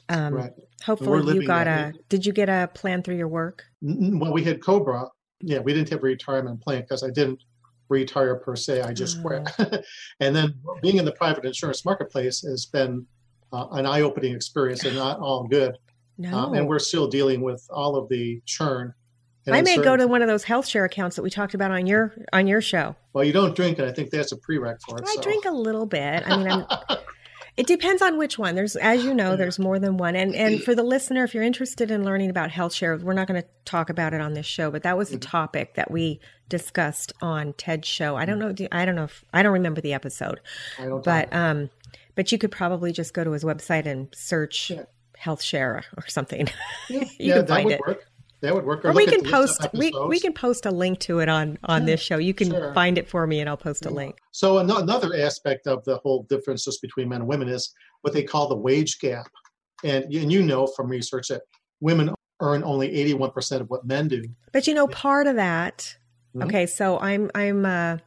Um, 0.08 0.36
right. 0.36 0.52
Hopefully, 0.84 1.36
you 1.36 1.48
got 1.48 1.68
a. 1.68 1.94
Did 2.10 2.26
you 2.26 2.34
get 2.34 2.50
a 2.50 2.70
plan 2.74 3.04
through 3.04 3.18
your 3.18 3.28
work? 3.28 3.66
Well, 3.82 4.34
we 4.34 4.44
had 4.44 4.64
Cobra. 4.64 5.08
Yeah, 5.42 5.60
we 5.60 5.74
didn't 5.74 5.90
have 5.90 6.00
a 6.00 6.04
retirement 6.04 6.62
plan 6.62 6.82
because 6.82 7.04
I 7.04 7.10
didn't 7.10 7.42
retire 7.88 8.36
per 8.36 8.56
se. 8.56 8.82
I 8.82 8.94
just 8.94 9.22
quit. 9.22 9.44
Mm. 9.46 9.84
and 10.20 10.36
then 10.36 10.54
being 10.82 10.98
in 10.98 11.06
the 11.06 11.12
private 11.14 11.46
insurance 11.46 11.86
marketplace 11.86 12.42
has 12.42 12.66
been 12.66 13.06
uh, 13.52 13.68
an 13.72 13.86
eye-opening 13.86 14.36
experience 14.36 14.86
and 14.86 14.96
not 14.96 15.20
all 15.20 15.48
good. 15.48 15.78
No. 16.18 16.38
Um, 16.38 16.54
and 16.54 16.68
we're 16.68 16.80
still 16.80 17.08
dealing 17.08 17.42
with 17.42 17.66
all 17.70 17.96
of 17.96 18.10
the 18.10 18.42
churn 18.46 18.94
I 19.54 19.62
may 19.62 19.78
go 19.78 19.96
to 19.96 20.08
one 20.08 20.22
of 20.22 20.28
those 20.28 20.44
health 20.44 20.68
share 20.68 20.86
accounts 20.86 21.16
that 21.16 21.24
we 21.24 21.30
talked 21.30 21.54
about 21.54 21.72
on 21.72 21.86
your 21.86 22.14
on 22.34 22.48
your 22.48 22.62
show. 22.62 22.96
Well, 23.14 23.24
you 23.24 23.34
don't 23.34 23.56
drink, 23.56 23.80
and 23.80 23.88
I 23.88 23.92
think 23.92 24.10
that's 24.10 24.32
a 24.32 24.38
prereq 24.38 24.82
for 24.82 24.98
it. 24.98 25.04
I 25.08 25.16
so. 25.16 25.22
drink 25.22 25.46
a 25.46 25.52
little 25.52 25.86
bit. 25.86 26.24
I 26.26 26.38
mean, 26.38 26.48
I'm, 26.48 26.66
it 27.58 27.68
depends 27.68 28.02
on 28.02 28.18
which 28.18 28.38
one. 28.38 28.56
There's, 28.56 28.76
as 28.76 29.04
you 29.04 29.14
know, 29.14 29.36
there's 29.36 29.60
more 29.60 29.80
than 29.80 29.98
one. 29.98 30.16
And 30.16 30.34
and 30.36 30.64
for 30.64 30.74
the 30.74 30.84
listener, 30.84 31.24
if 31.24 31.34
you're 31.34 31.44
interested 31.44 31.92
in 31.92 32.04
learning 32.04 32.30
about 32.30 32.52
health 32.52 32.74
share, 32.74 32.98
we're 32.98 33.14
not 33.14 33.28
going 33.28 33.42
to 33.42 33.48
talk 33.66 33.90
about 33.90 34.14
it 34.14 34.22
on 34.22 34.34
this 34.34 34.46
show, 34.46 34.72
but 34.72 34.84
that 34.84 34.98
was 34.98 35.10
the 35.10 35.18
mm-hmm. 35.18 35.30
topic 35.30 35.76
that 35.76 35.92
we 35.92 36.20
discussed 36.48 37.14
on 37.22 37.54
Ted's 37.54 37.88
show. 37.88 38.16
I 38.16 38.26
don't 38.26 38.40
know. 38.40 38.54
I 38.72 38.86
don't 38.86 38.96
know 38.96 39.04
if 39.04 39.24
I 39.34 39.44
don't 39.44 39.54
remember 39.54 39.82
the 39.82 39.94
episode, 39.94 40.40
but 41.04 41.34
um, 41.34 41.70
but 42.16 42.32
you 42.32 42.38
could 42.38 42.52
probably 42.52 42.92
just 42.92 43.14
go 43.14 43.24
to 43.24 43.32
his 43.32 43.44
website 43.44 43.86
and 43.86 44.08
search. 44.16 44.72
Yeah 44.72 44.84
health 45.20 45.44
share 45.44 45.84
or 45.98 46.08
something. 46.08 46.48
Yeah, 46.90 47.02
you 47.02 47.10
yeah, 47.20 47.34
can 47.36 47.48
find 47.48 47.72
it. 47.72 47.82
Work. 47.86 48.09
That 48.42 48.56
would 48.56 48.66
work. 48.66 48.86
Or, 48.86 48.90
or 48.90 48.94
we 48.94 49.06
can 49.06 49.24
post 49.24 49.68
we, 49.74 49.92
we 50.08 50.20
can 50.20 50.34
post 50.34 50.66
a 50.66 50.72
link 50.72 51.00
to 51.02 51.20
it 51.20 51.28
on 51.28 51.58
on 51.64 51.86
this 51.86 52.00
show. 52.00 52.18
You 52.18 52.34
can 52.34 52.52
sure. 52.52 52.74
find 52.74 52.98
it 52.98 53.10
for 53.10 53.28
me, 53.28 53.42
and 53.42 53.50
I'll 53.50 53.58
post 53.58 53.86
a 53.86 53.90
link. 53.90 54.18
So 54.32 54.60
another 54.60 55.16
aspect 55.16 55.68
of 55.68 55.84
the 55.84 55.98
whole 55.98 56.24
differences 56.30 56.80
between 56.80 57.10
men 57.10 57.22
and 57.22 57.28
women 57.28 57.50
is 57.50 57.74
what 58.02 58.14
they 58.14 58.24
call 58.24 58.48
the 58.48 58.56
wage 58.56 59.00
gap, 59.00 59.28
and 59.84 60.06
and 60.06 60.32
you 60.32 60.42
know 60.42 60.68
from 60.68 60.88
research 60.88 61.28
that 61.28 61.42
women 61.82 62.14
earn 62.40 62.64
only 62.64 62.90
eighty 62.94 63.14
one 63.14 63.32
percent 63.32 63.62
of 63.62 63.70
what 63.70 63.86
men 63.86 64.08
do. 64.08 64.24
But 64.54 64.68
you 64.68 64.74
know, 64.74 64.88
part 64.88 65.28
of 65.28 65.36
that. 65.36 65.98
Mm-hmm. 66.36 66.48
Okay, 66.48 66.66
so 66.66 66.98
I'm 67.00 67.30
I'm 67.36 67.66
uh, 67.66 67.98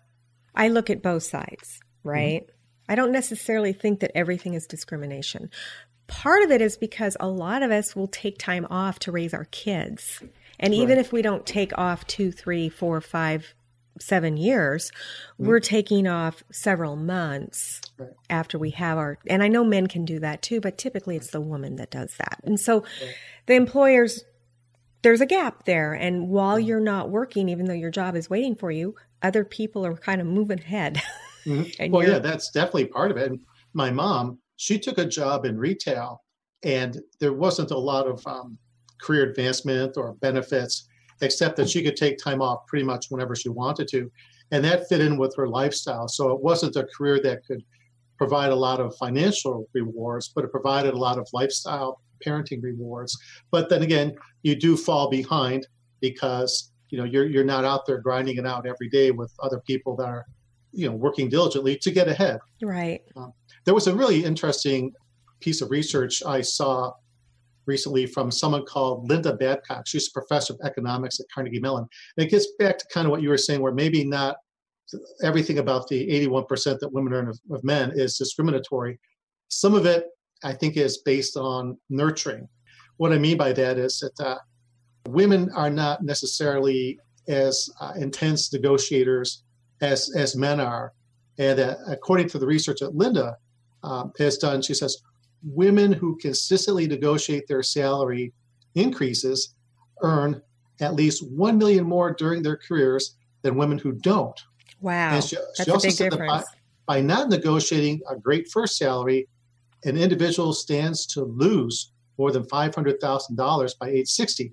I 0.54 0.68
look 0.68 0.88
at 0.88 1.02
both 1.02 1.24
sides, 1.24 1.80
right? 2.04 2.42
Mm-hmm. 2.42 2.52
I 2.88 2.94
don't 2.94 3.12
necessarily 3.12 3.72
think 3.72 4.00
that 4.00 4.12
everything 4.14 4.54
is 4.54 4.66
discrimination. 4.66 5.50
Part 6.12 6.42
of 6.42 6.50
it 6.50 6.60
is 6.60 6.76
because 6.76 7.16
a 7.18 7.28
lot 7.28 7.62
of 7.62 7.70
us 7.70 7.96
will 7.96 8.06
take 8.06 8.38
time 8.38 8.66
off 8.70 8.98
to 9.00 9.12
raise 9.12 9.32
our 9.32 9.46
kids. 9.46 10.22
And 10.60 10.74
even 10.74 10.96
right. 10.96 11.04
if 11.04 11.12
we 11.12 11.22
don't 11.22 11.44
take 11.46 11.76
off 11.76 12.06
two, 12.06 12.30
three, 12.30 12.68
four, 12.68 13.00
five, 13.00 13.54
seven 13.98 14.36
years, 14.36 14.90
mm-hmm. 14.90 15.46
we're 15.46 15.60
taking 15.60 16.06
off 16.06 16.44
several 16.52 16.96
months 16.96 17.80
right. 17.98 18.10
after 18.30 18.58
we 18.58 18.70
have 18.70 18.98
our. 18.98 19.18
And 19.26 19.42
I 19.42 19.48
know 19.48 19.64
men 19.64 19.86
can 19.86 20.04
do 20.04 20.20
that 20.20 20.42
too, 20.42 20.60
but 20.60 20.78
typically 20.78 21.16
it's 21.16 21.30
the 21.30 21.40
woman 21.40 21.76
that 21.76 21.90
does 21.90 22.14
that. 22.18 22.40
And 22.44 22.60
so 22.60 22.80
right. 22.80 23.14
the 23.46 23.54
employers, 23.54 24.22
there's 25.00 25.22
a 25.22 25.26
gap 25.26 25.64
there. 25.64 25.94
And 25.94 26.28
while 26.28 26.58
mm-hmm. 26.58 26.68
you're 26.68 26.80
not 26.80 27.10
working, 27.10 27.48
even 27.48 27.66
though 27.66 27.72
your 27.72 27.90
job 27.90 28.14
is 28.16 28.28
waiting 28.28 28.54
for 28.54 28.70
you, 28.70 28.94
other 29.22 29.44
people 29.44 29.86
are 29.86 29.96
kind 29.96 30.20
of 30.20 30.26
moving 30.26 30.60
ahead. 30.60 31.00
Mm-hmm. 31.46 31.90
well, 31.90 32.06
yeah, 32.06 32.18
that's 32.18 32.50
definitely 32.50 32.86
part 32.86 33.10
of 33.10 33.16
it. 33.16 33.32
My 33.72 33.90
mom, 33.90 34.38
she 34.62 34.78
took 34.78 34.98
a 34.98 35.04
job 35.04 35.44
in 35.44 35.58
retail 35.58 36.22
and 36.62 37.00
there 37.18 37.32
wasn't 37.32 37.72
a 37.72 37.78
lot 37.78 38.06
of 38.06 38.24
um, 38.28 38.56
career 39.00 39.28
advancement 39.28 39.96
or 39.96 40.14
benefits 40.14 40.86
except 41.20 41.56
that 41.56 41.68
she 41.68 41.82
could 41.82 41.96
take 41.96 42.16
time 42.16 42.40
off 42.40 42.64
pretty 42.68 42.84
much 42.84 43.06
whenever 43.08 43.34
she 43.34 43.48
wanted 43.48 43.88
to 43.88 44.08
and 44.52 44.64
that 44.64 44.88
fit 44.88 45.00
in 45.00 45.18
with 45.18 45.34
her 45.36 45.48
lifestyle 45.48 46.06
so 46.06 46.30
it 46.30 46.40
wasn't 46.40 46.76
a 46.76 46.86
career 46.96 47.20
that 47.20 47.44
could 47.44 47.62
provide 48.22 48.52
a 48.52 48.54
lot 48.54 48.78
of 48.78 48.94
financial 48.98 49.68
rewards, 49.72 50.28
but 50.32 50.44
it 50.44 50.52
provided 50.52 50.94
a 50.94 50.96
lot 50.96 51.18
of 51.18 51.26
lifestyle 51.32 52.00
parenting 52.24 52.62
rewards. 52.62 53.18
But 53.50 53.68
then 53.68 53.82
again, 53.82 54.14
you 54.44 54.54
do 54.54 54.76
fall 54.76 55.10
behind 55.10 55.66
because 56.00 56.70
you 56.90 56.98
know 56.98 57.04
you're 57.04 57.26
you're 57.26 57.50
not 57.56 57.64
out 57.64 57.84
there 57.84 57.98
grinding 57.98 58.36
it 58.36 58.46
out 58.46 58.64
every 58.64 58.88
day 58.88 59.10
with 59.10 59.32
other 59.42 59.60
people 59.66 59.96
that 59.96 60.08
are 60.08 60.24
you 60.70 60.88
know 60.88 60.94
working 60.94 61.28
diligently 61.28 61.76
to 61.78 61.90
get 61.90 62.06
ahead. 62.06 62.38
Right. 62.62 63.02
Um, 63.16 63.32
there 63.64 63.74
was 63.74 63.86
a 63.86 63.94
really 63.94 64.24
interesting 64.24 64.92
piece 65.40 65.60
of 65.60 65.70
research 65.70 66.22
I 66.24 66.40
saw 66.40 66.92
recently 67.66 68.06
from 68.06 68.30
someone 68.30 68.64
called 68.64 69.08
Linda 69.08 69.34
Babcock. 69.34 69.86
She's 69.86 70.08
a 70.08 70.12
professor 70.12 70.54
of 70.54 70.60
economics 70.64 71.20
at 71.20 71.26
Carnegie 71.32 71.60
Mellon. 71.60 71.86
And 72.16 72.26
it 72.26 72.30
gets 72.30 72.46
back 72.58 72.78
to 72.78 72.86
kind 72.92 73.06
of 73.06 73.10
what 73.10 73.22
you 73.22 73.28
were 73.28 73.38
saying, 73.38 73.60
where 73.60 73.72
maybe 73.72 74.04
not 74.04 74.36
everything 75.22 75.58
about 75.58 75.88
the 75.88 76.08
81% 76.08 76.78
that 76.80 76.92
women 76.92 77.12
earn 77.12 77.28
of, 77.28 77.38
of 77.50 77.62
men 77.64 77.92
is 77.94 78.18
discriminatory. 78.18 78.98
Some 79.48 79.74
of 79.74 79.86
it, 79.86 80.06
I 80.44 80.52
think, 80.52 80.76
is 80.76 80.98
based 80.98 81.36
on 81.36 81.78
nurturing. 81.88 82.48
What 82.96 83.12
I 83.12 83.18
mean 83.18 83.36
by 83.36 83.52
that 83.52 83.78
is 83.78 84.00
that 84.00 84.24
uh, 84.24 84.38
women 85.08 85.50
are 85.54 85.70
not 85.70 86.02
necessarily 86.02 86.98
as 87.28 87.68
uh, 87.80 87.92
intense 87.96 88.52
negotiators 88.52 89.44
as, 89.80 90.14
as 90.16 90.36
men 90.36 90.60
are. 90.60 90.92
And 91.38 91.60
uh, 91.60 91.76
according 91.86 92.28
to 92.30 92.38
the 92.38 92.46
research 92.46 92.82
at 92.82 92.94
Linda 92.94 93.36
um, 93.82 94.12
has 94.18 94.38
done, 94.38 94.62
she 94.62 94.74
says 94.74 95.02
women 95.42 95.92
who 95.92 96.16
consistently 96.18 96.86
negotiate 96.86 97.46
their 97.48 97.62
salary 97.62 98.32
increases 98.74 99.54
earn 100.02 100.40
at 100.80 100.94
least 100.94 101.26
1 101.30 101.58
million 101.58 101.84
more 101.84 102.12
during 102.12 102.42
their 102.42 102.56
careers 102.56 103.16
than 103.42 103.56
women 103.56 103.78
who 103.78 103.92
don't. 103.92 104.40
Wow. 104.80 105.20
She, 105.20 105.36
That's 105.36 105.64
she 105.64 105.70
also 105.70 105.86
a 105.86 105.88
big 105.88 105.96
said 105.96 106.10
difference. 106.10 106.32
that 106.32 106.56
by, 106.86 106.96
by 106.96 107.00
not 107.00 107.28
negotiating 107.28 108.00
a 108.08 108.16
great 108.16 108.48
first 108.50 108.76
salary, 108.76 109.28
an 109.84 109.96
individual 109.96 110.52
stands 110.52 111.06
to 111.06 111.24
lose 111.24 111.92
more 112.18 112.32
than 112.32 112.44
$500,000 112.44 113.78
by 113.78 113.88
age 113.88 114.08
60. 114.08 114.52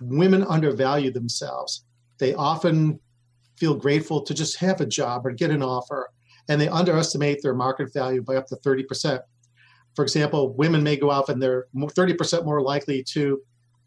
Women 0.00 0.44
undervalue 0.44 1.10
themselves. 1.10 1.84
They 2.18 2.34
often 2.34 3.00
feel 3.56 3.74
grateful 3.74 4.22
to 4.22 4.34
just 4.34 4.58
have 4.58 4.80
a 4.80 4.86
job 4.86 5.26
or 5.26 5.30
get 5.30 5.50
an 5.50 5.62
offer, 5.62 6.10
and 6.48 6.60
they 6.60 6.68
underestimate 6.68 7.40
their 7.42 7.54
market 7.54 7.92
value 7.92 8.22
by 8.22 8.36
up 8.36 8.46
to 8.46 8.56
30% 8.56 9.20
for 9.94 10.02
example, 10.02 10.54
women 10.54 10.82
may 10.82 10.96
go 10.96 11.10
out 11.10 11.28
and 11.28 11.40
they're 11.40 11.66
30% 11.74 12.44
more 12.44 12.60
likely 12.60 13.02
to 13.10 13.40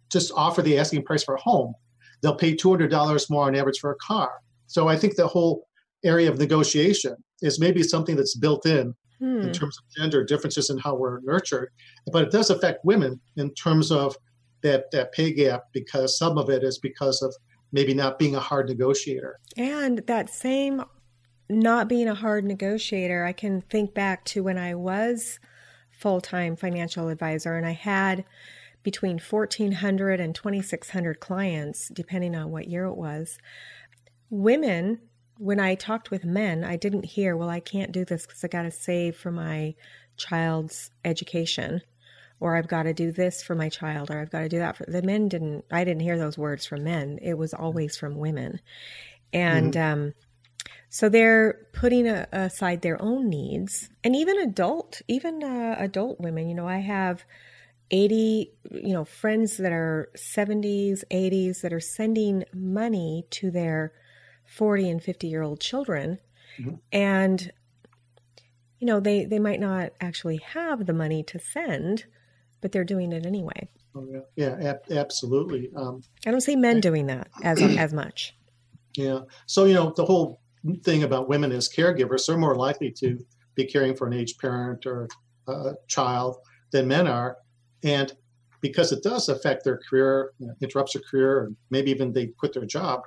just 0.09 0.31
offer 0.35 0.61
the 0.61 0.77
asking 0.77 1.03
price 1.03 1.23
for 1.23 1.35
a 1.35 1.41
home. 1.41 1.73
They'll 2.21 2.35
pay 2.35 2.55
$200 2.55 3.29
more 3.29 3.45
on 3.45 3.55
average 3.55 3.79
for 3.79 3.91
a 3.91 3.95
car. 3.95 4.31
So 4.67 4.87
I 4.87 4.95
think 4.95 5.15
the 5.15 5.27
whole 5.27 5.67
area 6.03 6.29
of 6.29 6.39
negotiation 6.39 7.15
is 7.41 7.59
maybe 7.59 7.83
something 7.83 8.15
that's 8.15 8.35
built 8.35 8.65
in 8.65 8.95
hmm. 9.19 9.41
in 9.41 9.51
terms 9.51 9.77
of 9.77 9.83
gender 9.97 10.23
differences 10.23 10.69
in 10.69 10.77
how 10.77 10.95
we're 10.95 11.19
nurtured, 11.21 11.69
but 12.11 12.23
it 12.23 12.31
does 12.31 12.49
affect 12.49 12.85
women 12.85 13.19
in 13.35 13.53
terms 13.53 13.91
of 13.91 14.15
that 14.63 14.89
that 14.91 15.11
pay 15.11 15.31
gap 15.31 15.63
because 15.71 16.17
some 16.17 16.37
of 16.37 16.49
it 16.49 16.63
is 16.63 16.79
because 16.79 17.21
of 17.21 17.33
maybe 17.71 17.93
not 17.93 18.17
being 18.17 18.35
a 18.35 18.39
hard 18.39 18.67
negotiator. 18.69 19.39
And 19.55 19.99
that 20.07 20.29
same 20.29 20.83
not 21.49 21.87
being 21.87 22.07
a 22.07 22.15
hard 22.15 22.45
negotiator, 22.45 23.23
I 23.25 23.33
can 23.33 23.61
think 23.61 23.93
back 23.93 24.25
to 24.25 24.43
when 24.43 24.57
I 24.57 24.75
was 24.75 25.39
full 25.91 26.21
time 26.21 26.55
financial 26.55 27.09
advisor, 27.09 27.55
and 27.55 27.65
I 27.65 27.71
had 27.71 28.25
between 28.83 29.19
1,400 29.19 30.19
and 30.19 30.33
2,600 30.33 31.19
clients, 31.19 31.89
depending 31.89 32.35
on 32.35 32.51
what 32.51 32.67
year 32.67 32.85
it 32.85 32.95
was. 32.95 33.37
Women, 34.29 34.99
when 35.37 35.59
I 35.59 35.75
talked 35.75 36.11
with 36.11 36.23
men, 36.23 36.63
I 36.63 36.77
didn't 36.77 37.05
hear, 37.05 37.35
well, 37.35 37.49
I 37.49 37.59
can't 37.59 37.91
do 37.91 38.05
this 38.05 38.25
because 38.25 38.43
I 38.43 38.47
got 38.47 38.63
to 38.63 38.71
save 38.71 39.15
for 39.15 39.31
my 39.31 39.75
child's 40.15 40.91
education 41.03 41.81
or 42.39 42.55
I've 42.55 42.67
got 42.67 42.83
to 42.83 42.93
do 42.93 43.11
this 43.11 43.41
for 43.41 43.55
my 43.55 43.69
child, 43.69 44.11
or 44.11 44.19
I've 44.19 44.29
got 44.29 44.41
to 44.41 44.49
do 44.49 44.59
that 44.59 44.77
for 44.77 44.85
the 44.87 45.01
men. 45.01 45.27
Didn't 45.27 45.65
I 45.71 45.83
didn't 45.83 46.01
hear 46.01 46.17
those 46.17 46.37
words 46.37 46.65
from 46.65 46.83
men? 46.83 47.19
It 47.21 47.37
was 47.37 47.53
always 47.53 47.97
from 47.97 48.15
women, 48.17 48.59
and 49.33 49.73
mm-hmm. 49.73 50.01
um, 50.01 50.13
so 50.89 51.09
they're 51.09 51.67
putting 51.73 52.07
a, 52.07 52.27
aside 52.31 52.81
their 52.81 53.01
own 53.01 53.29
needs, 53.29 53.89
and 54.03 54.15
even 54.15 54.39
adult, 54.39 55.01
even 55.07 55.43
uh, 55.43 55.75
adult 55.77 56.19
women. 56.19 56.47
You 56.47 56.55
know, 56.55 56.67
I 56.67 56.77
have 56.77 57.25
eighty, 57.91 58.51
you 58.71 58.93
know, 58.93 59.05
friends 59.05 59.57
that 59.57 59.71
are 59.71 60.09
seventies, 60.15 61.03
eighties 61.11 61.61
that 61.61 61.73
are 61.73 61.79
sending 61.79 62.45
money 62.53 63.25
to 63.31 63.51
their 63.51 63.93
forty 64.45 64.89
and 64.89 65.03
fifty 65.03 65.27
year 65.27 65.41
old 65.41 65.59
children, 65.59 66.19
mm-hmm. 66.59 66.75
and 66.91 67.51
you 68.79 68.87
know 68.87 68.99
they 68.99 69.25
they 69.25 69.39
might 69.39 69.59
not 69.59 69.91
actually 69.99 70.37
have 70.37 70.85
the 70.85 70.93
money 70.93 71.21
to 71.23 71.39
send, 71.39 72.05
but 72.61 72.71
they're 72.71 72.85
doing 72.85 73.11
it 73.11 73.25
anyway. 73.25 73.67
Oh, 73.93 74.07
yeah, 74.09 74.19
yeah, 74.35 74.69
ab- 74.69 74.91
absolutely. 74.91 75.69
Um, 75.75 76.01
I 76.25 76.31
don't 76.31 76.41
see 76.41 76.55
men 76.55 76.79
doing 76.79 77.07
that 77.07 77.29
as 77.43 77.61
as 77.61 77.93
much. 77.93 78.33
Yeah. 78.95 79.19
So 79.45 79.65
you 79.65 79.75
know 79.75 79.93
the 79.95 80.05
whole 80.05 80.41
thing 80.75 81.03
about 81.03 81.29
women 81.29 81.51
as 81.51 81.69
caregivers, 81.69 82.25
they're 82.25 82.37
more 82.37 82.55
likely 82.55 82.91
to 82.91 83.17
be 83.55 83.65
caring 83.65 83.95
for 83.95 84.07
an 84.07 84.13
aged 84.13 84.39
parent 84.39 84.85
or 84.85 85.07
a 85.47 85.73
child 85.87 86.37
than 86.71 86.87
men 86.87 87.07
are. 87.07 87.37
And 87.83 88.11
because 88.61 88.91
it 88.91 89.03
does 89.03 89.29
affect 89.29 89.63
their 89.63 89.77
career, 89.77 90.31
you 90.39 90.47
know, 90.47 90.53
interrupts 90.61 90.93
their 90.93 91.03
career, 91.09 91.45
and 91.45 91.55
maybe 91.69 91.91
even 91.91 92.11
they 92.11 92.27
quit 92.27 92.53
their 92.53 92.65
job, 92.65 93.01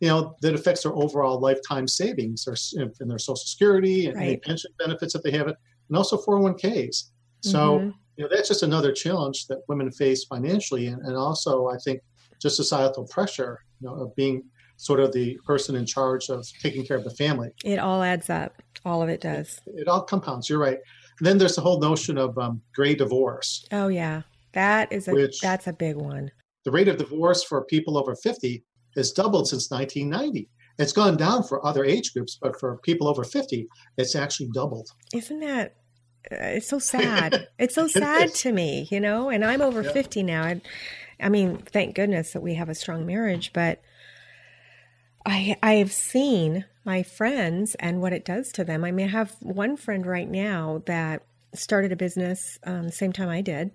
you 0.00 0.08
know, 0.08 0.36
that 0.42 0.54
affects 0.54 0.82
their 0.82 0.92
overall 0.92 1.40
lifetime 1.40 1.88
savings 1.88 2.46
or 2.46 2.56
in 3.00 3.08
their 3.08 3.18
social 3.18 3.36
security 3.36 4.06
and 4.06 4.16
right. 4.16 4.24
any 4.24 4.36
pension 4.36 4.70
benefits 4.78 5.12
that 5.12 5.22
they 5.22 5.30
have, 5.30 5.48
it, 5.48 5.56
and 5.88 5.96
also 5.96 6.16
401ks. 6.18 7.10
So, 7.40 7.78
mm-hmm. 7.78 7.90
you 8.16 8.24
know, 8.24 8.30
that's 8.30 8.48
just 8.48 8.62
another 8.62 8.92
challenge 8.92 9.46
that 9.46 9.62
women 9.68 9.90
face 9.90 10.24
financially. 10.24 10.88
And, 10.88 11.02
and 11.02 11.16
also, 11.16 11.68
I 11.68 11.78
think, 11.78 12.00
just 12.40 12.56
societal 12.56 13.04
pressure, 13.06 13.60
you 13.80 13.88
know, 13.88 13.94
of 13.94 14.14
being 14.14 14.44
sort 14.78 15.00
of 15.00 15.12
the 15.12 15.38
person 15.44 15.74
in 15.74 15.84
charge 15.84 16.30
of 16.30 16.46
taking 16.62 16.86
care 16.86 16.96
of 16.96 17.04
the 17.04 17.14
family. 17.14 17.50
It 17.64 17.78
all 17.78 18.02
adds 18.02 18.30
up. 18.30 18.62
All 18.84 19.02
of 19.02 19.08
it 19.08 19.20
does. 19.20 19.60
It, 19.66 19.82
it 19.82 19.88
all 19.88 20.02
compounds. 20.02 20.48
You're 20.48 20.60
right. 20.60 20.78
And 21.18 21.26
then 21.26 21.36
there's 21.36 21.56
the 21.56 21.60
whole 21.60 21.80
notion 21.80 22.16
of 22.16 22.38
um, 22.38 22.62
gray 22.74 22.94
divorce. 22.94 23.66
Oh 23.72 23.88
yeah, 23.88 24.22
that 24.52 24.92
is 24.92 25.08
a 25.08 25.12
which, 25.12 25.40
that's 25.40 25.66
a 25.66 25.72
big 25.72 25.96
one. 25.96 26.30
The 26.64 26.70
rate 26.70 26.88
of 26.88 26.96
divorce 26.96 27.42
for 27.42 27.64
people 27.64 27.98
over 27.98 28.14
50 28.14 28.64
has 28.96 29.12
doubled 29.12 29.48
since 29.48 29.70
1990. 29.70 30.48
It's 30.78 30.92
gone 30.92 31.16
down 31.16 31.42
for 31.42 31.64
other 31.66 31.84
age 31.84 32.12
groups, 32.12 32.38
but 32.40 32.58
for 32.58 32.78
people 32.78 33.08
over 33.08 33.24
50, 33.24 33.66
it's 33.96 34.14
actually 34.14 34.48
doubled. 34.54 34.88
Isn't 35.12 35.40
that? 35.40 35.74
Uh, 36.30 36.36
it's 36.36 36.68
so 36.68 36.78
sad. 36.78 37.48
it's 37.58 37.74
so 37.74 37.88
sad 37.88 38.32
to 38.36 38.52
me, 38.52 38.86
you 38.90 39.00
know. 39.00 39.28
And 39.28 39.44
I'm 39.44 39.60
over 39.60 39.82
yeah. 39.82 39.92
50 39.92 40.22
now. 40.22 40.44
I, 40.44 40.60
I 41.20 41.28
mean, 41.28 41.58
thank 41.72 41.96
goodness 41.96 42.32
that 42.32 42.42
we 42.42 42.54
have 42.54 42.68
a 42.68 42.76
strong 42.76 43.06
marriage, 43.06 43.52
but 43.52 43.80
I 45.28 45.56
I 45.62 45.74
have 45.74 45.92
seen 45.92 46.64
my 46.84 47.02
friends 47.02 47.74
and 47.76 48.00
what 48.00 48.12
it 48.12 48.24
does 48.24 48.50
to 48.52 48.64
them. 48.64 48.84
I 48.84 48.90
mean, 48.90 49.06
I 49.06 49.10
have 49.10 49.36
one 49.40 49.76
friend 49.76 50.06
right 50.06 50.28
now 50.28 50.82
that 50.86 51.22
started 51.54 51.92
a 51.92 51.96
business 51.96 52.58
um, 52.64 52.84
the 52.84 52.92
same 52.92 53.12
time 53.12 53.28
I 53.28 53.42
did, 53.42 53.70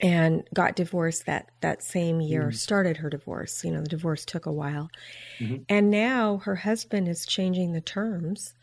and 0.00 0.42
got 0.52 0.76
divorced 0.76 1.26
that 1.26 1.50
that 1.60 1.82
same 1.82 2.20
year. 2.20 2.48
Mm. 2.48 2.54
Started 2.54 2.98
her 2.98 3.08
divorce. 3.08 3.64
You 3.64 3.72
know, 3.72 3.80
the 3.80 3.88
divorce 3.88 4.24
took 4.24 4.46
a 4.46 4.52
while, 4.52 4.90
mm-hmm. 5.38 5.62
and 5.68 5.90
now 5.90 6.38
her 6.44 6.56
husband 6.56 7.08
is 7.08 7.26
changing 7.26 7.72
the 7.72 7.80
terms. 7.80 8.54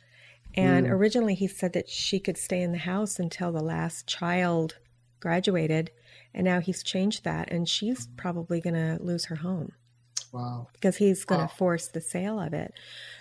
And 0.56 0.88
mm. 0.88 0.92
originally, 0.92 1.36
he 1.36 1.48
said 1.48 1.74
that 1.74 1.90
she 1.90 2.20
could 2.20 2.38
stay 2.38 2.62
in 2.62 2.72
the 2.72 2.80
house 2.80 3.20
until 3.20 3.52
the 3.52 3.64
last 3.64 4.08
child 4.08 4.78
graduated, 5.20 5.92
and 6.34 6.46
now 6.46 6.60
he's 6.60 6.84
changed 6.84 7.24
that, 7.24 7.52
and 7.52 7.68
she's 7.68 8.08
probably 8.16 8.62
going 8.62 8.76
to 8.76 9.04
lose 9.04 9.26
her 9.26 9.38
home. 9.38 9.74
Wow. 10.32 10.68
Because 10.74 10.98
he's 10.98 11.26
going 11.26 11.40
to 11.40 11.46
wow. 11.46 11.58
force 11.58 11.88
the 11.88 12.02
sale 12.02 12.40
of 12.40 12.54
it. 12.54 12.74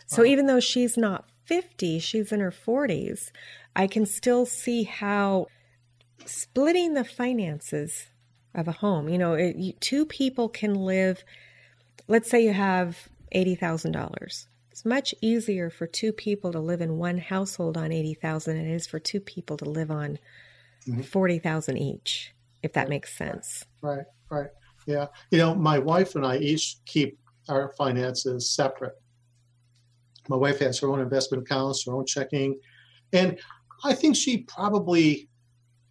So 0.06 0.22
wow. 0.22 0.28
even 0.28 0.46
though 0.46 0.60
she's 0.60 0.96
not 0.96 1.24
50, 1.44 1.98
she's 1.98 2.32
in 2.32 2.40
her 2.40 2.52
40s, 2.52 3.30
I 3.74 3.86
can 3.86 4.06
still 4.06 4.44
see 4.44 4.84
how 4.84 5.46
splitting 6.26 6.94
the 6.94 7.04
finances 7.04 8.06
of 8.54 8.68
a 8.68 8.72
home, 8.72 9.08
you 9.08 9.18
know, 9.18 9.34
it, 9.34 9.56
you, 9.56 9.72
two 9.74 10.04
people 10.04 10.48
can 10.48 10.74
live, 10.74 11.22
let's 12.06 12.28
say 12.30 12.42
you 12.44 12.52
have 12.52 13.08
$80,000. 13.34 14.46
It's 14.70 14.84
much 14.84 15.14
easier 15.20 15.70
for 15.70 15.86
two 15.86 16.12
people 16.12 16.52
to 16.52 16.60
live 16.60 16.80
in 16.80 16.98
one 16.98 17.18
household 17.18 17.76
on 17.76 17.92
80,000 17.92 18.56
than 18.56 18.66
it 18.66 18.74
is 18.74 18.86
for 18.86 18.98
two 18.98 19.20
people 19.20 19.56
to 19.58 19.64
live 19.64 19.90
on 19.90 20.18
mm-hmm. 20.86 21.02
40,000 21.02 21.76
each, 21.76 22.34
if 22.62 22.72
that 22.74 22.88
makes 22.88 23.16
sense. 23.16 23.64
Right, 23.82 24.06
right. 24.30 24.50
Yeah. 24.88 25.06
You 25.30 25.38
know, 25.38 25.54
my 25.54 25.78
wife 25.78 26.14
and 26.14 26.24
I 26.24 26.38
each 26.38 26.78
keep 26.86 27.18
our 27.50 27.74
finances 27.76 28.50
separate. 28.50 28.94
My 30.28 30.36
wife 30.36 30.60
has 30.60 30.78
her 30.80 30.88
own 30.88 31.00
investment 31.00 31.42
accounts, 31.42 31.84
her 31.84 31.92
own 31.92 32.06
checking. 32.06 32.58
And 33.12 33.38
I 33.84 33.92
think 33.92 34.16
she 34.16 34.38
probably 34.38 35.28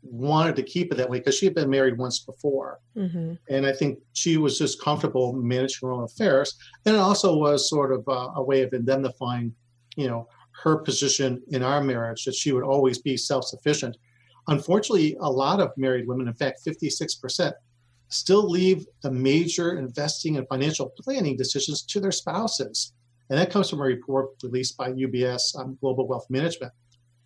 wanted 0.01 0.55
to 0.55 0.63
keep 0.63 0.91
it 0.91 0.95
that 0.95 1.09
way 1.09 1.19
because 1.19 1.37
she 1.37 1.45
had 1.45 1.53
been 1.53 1.69
married 1.69 1.99
once 1.99 2.19
before. 2.19 2.79
Mm-hmm. 2.95 3.33
And 3.49 3.67
I 3.67 3.71
think 3.71 3.99
she 4.13 4.37
was 4.37 4.57
just 4.57 4.81
comfortable 4.81 5.31
managing 5.33 5.87
her 5.87 5.93
own 5.93 6.03
affairs. 6.03 6.55
And 6.85 6.95
it 6.95 6.99
also 6.99 7.37
was 7.37 7.69
sort 7.69 7.91
of 7.91 8.03
a, 8.07 8.39
a 8.39 8.43
way 8.43 8.63
of 8.63 8.73
indemnifying, 8.73 9.53
you 9.95 10.07
know, 10.07 10.27
her 10.63 10.77
position 10.77 11.43
in 11.49 11.61
our 11.61 11.83
marriage 11.83 12.25
that 12.25 12.33
she 12.33 12.51
would 12.51 12.63
always 12.63 12.97
be 12.97 13.15
self-sufficient. 13.15 13.95
Unfortunately, 14.47 15.15
a 15.19 15.29
lot 15.29 15.59
of 15.59 15.71
married 15.77 16.07
women, 16.07 16.27
in 16.27 16.33
fact, 16.33 16.61
56%, 16.65 17.53
still 18.09 18.49
leave 18.49 18.85
the 19.01 19.11
major 19.11 19.77
investing 19.77 20.37
and 20.37 20.47
financial 20.47 20.91
planning 20.99 21.37
decisions 21.37 21.81
to 21.83 21.99
their 21.99 22.11
spouses. 22.11 22.93
And 23.29 23.37
that 23.37 23.51
comes 23.51 23.69
from 23.69 23.79
a 23.79 23.83
report 23.83 24.29
released 24.41 24.77
by 24.77 24.91
UBS 24.91 25.55
on 25.55 25.77
global 25.81 26.07
wealth 26.07 26.25
management. 26.29 26.71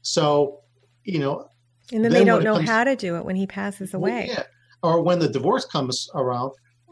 So, 0.01 0.61
you 1.03 1.19
know, 1.19 1.47
and 1.91 2.03
then, 2.03 2.11
then 2.11 2.21
they 2.21 2.25
don't 2.25 2.43
know 2.43 2.55
comes, 2.55 2.69
how 2.69 2.83
to 2.83 2.95
do 2.95 3.17
it 3.17 3.25
when 3.25 3.35
he 3.35 3.45
passes 3.45 3.93
away. 3.93 4.27
Well, 4.27 4.38
yeah. 4.38 4.43
Or 4.83 5.01
when 5.01 5.19
the 5.19 5.27
divorce 5.27 5.65
comes 5.65 6.09
around, 6.15 6.51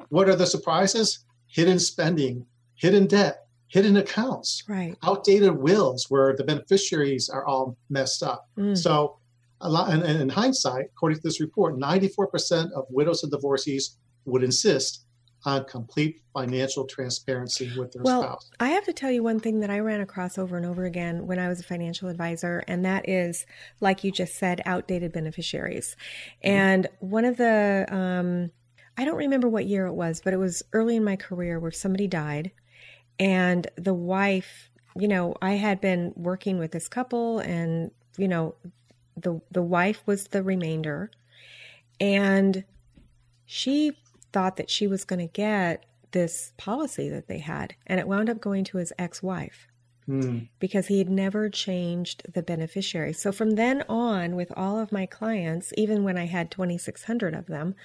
what 0.09 0.29
are 0.29 0.35
the 0.35 0.45
surprises? 0.45 1.25
Hidden 1.47 1.79
spending, 1.79 2.45
hidden 2.75 3.07
debt, 3.07 3.45
hidden 3.69 3.97
accounts, 3.97 4.63
right? 4.67 4.95
Outdated 5.03 5.57
wills 5.57 6.05
where 6.09 6.35
the 6.35 6.43
beneficiaries 6.43 7.29
are 7.29 7.45
all 7.45 7.77
messed 7.89 8.21
up. 8.21 8.47
Mm. 8.57 8.77
So, 8.77 9.17
a 9.61 9.69
lot, 9.69 9.91
and, 9.91 10.03
and 10.03 10.21
in 10.21 10.29
hindsight, 10.29 10.85
according 10.85 11.17
to 11.17 11.23
this 11.23 11.39
report, 11.39 11.77
94% 11.77 12.71
of 12.71 12.85
widows 12.89 13.23
and 13.23 13.31
divorcees 13.31 13.97
would 14.25 14.43
insist 14.43 15.05
on 15.45 15.63
complete 15.65 16.21
financial 16.33 16.85
transparency 16.85 17.71
with 17.77 17.91
their 17.93 18.03
well, 18.03 18.23
spouse. 18.23 18.51
I 18.59 18.69
have 18.69 18.85
to 18.85 18.93
tell 18.93 19.11
you 19.11 19.23
one 19.23 19.39
thing 19.39 19.61
that 19.61 19.69
I 19.69 19.79
ran 19.79 20.01
across 20.01 20.37
over 20.37 20.57
and 20.57 20.65
over 20.65 20.85
again 20.85 21.27
when 21.27 21.39
I 21.39 21.47
was 21.47 21.59
a 21.59 21.63
financial 21.63 22.09
advisor, 22.09 22.63
and 22.67 22.83
that 22.85 23.07
is, 23.07 23.45
like 23.79 24.03
you 24.03 24.11
just 24.11 24.35
said, 24.35 24.61
outdated 24.65 25.13
beneficiaries. 25.13 25.95
Mm-hmm. 26.43 26.55
And 26.55 26.87
one 26.99 27.25
of 27.25 27.37
the, 27.37 27.85
um, 27.89 28.51
I 28.97 29.05
don't 29.05 29.15
remember 29.15 29.47
what 29.47 29.65
year 29.65 29.85
it 29.85 29.93
was, 29.93 30.21
but 30.21 30.33
it 30.33 30.37
was 30.37 30.61
early 30.73 30.97
in 30.97 31.03
my 31.03 31.15
career 31.15 31.59
where 31.59 31.71
somebody 31.71 32.07
died, 32.07 32.51
and 33.17 33.67
the 33.75 33.93
wife, 33.93 34.69
you 34.95 35.07
know, 35.07 35.35
I 35.41 35.53
had 35.53 35.79
been 35.79 36.13
working 36.15 36.57
with 36.57 36.71
this 36.71 36.87
couple, 36.87 37.39
and 37.39 37.91
you 38.17 38.27
know, 38.27 38.55
the 39.21 39.41
the 39.51 39.61
wife 39.61 40.03
was 40.05 40.27
the 40.27 40.43
remainder, 40.43 41.11
and 41.99 42.63
she 43.45 43.93
thought 44.31 44.57
that 44.57 44.69
she 44.69 44.87
was 44.87 45.05
going 45.05 45.19
to 45.19 45.31
get 45.31 45.85
this 46.11 46.53
policy 46.57 47.09
that 47.09 47.27
they 47.27 47.39
had, 47.39 47.75
and 47.87 47.99
it 47.99 48.07
wound 48.07 48.29
up 48.29 48.39
going 48.39 48.63
to 48.65 48.77
his 48.77 48.93
ex 48.97 49.21
wife 49.21 49.67
mm. 50.09 50.47
because 50.59 50.87
he 50.87 50.97
had 50.97 51.09
never 51.09 51.49
changed 51.49 52.23
the 52.33 52.43
beneficiary. 52.43 53.13
So 53.13 53.31
from 53.31 53.51
then 53.51 53.83
on, 53.87 54.35
with 54.35 54.51
all 54.57 54.79
of 54.79 54.91
my 54.91 55.05
clients, 55.05 55.71
even 55.77 56.03
when 56.03 56.17
I 56.17 56.25
had 56.25 56.51
2,600 56.51 57.33
of 57.33 57.47
them, 57.47 57.75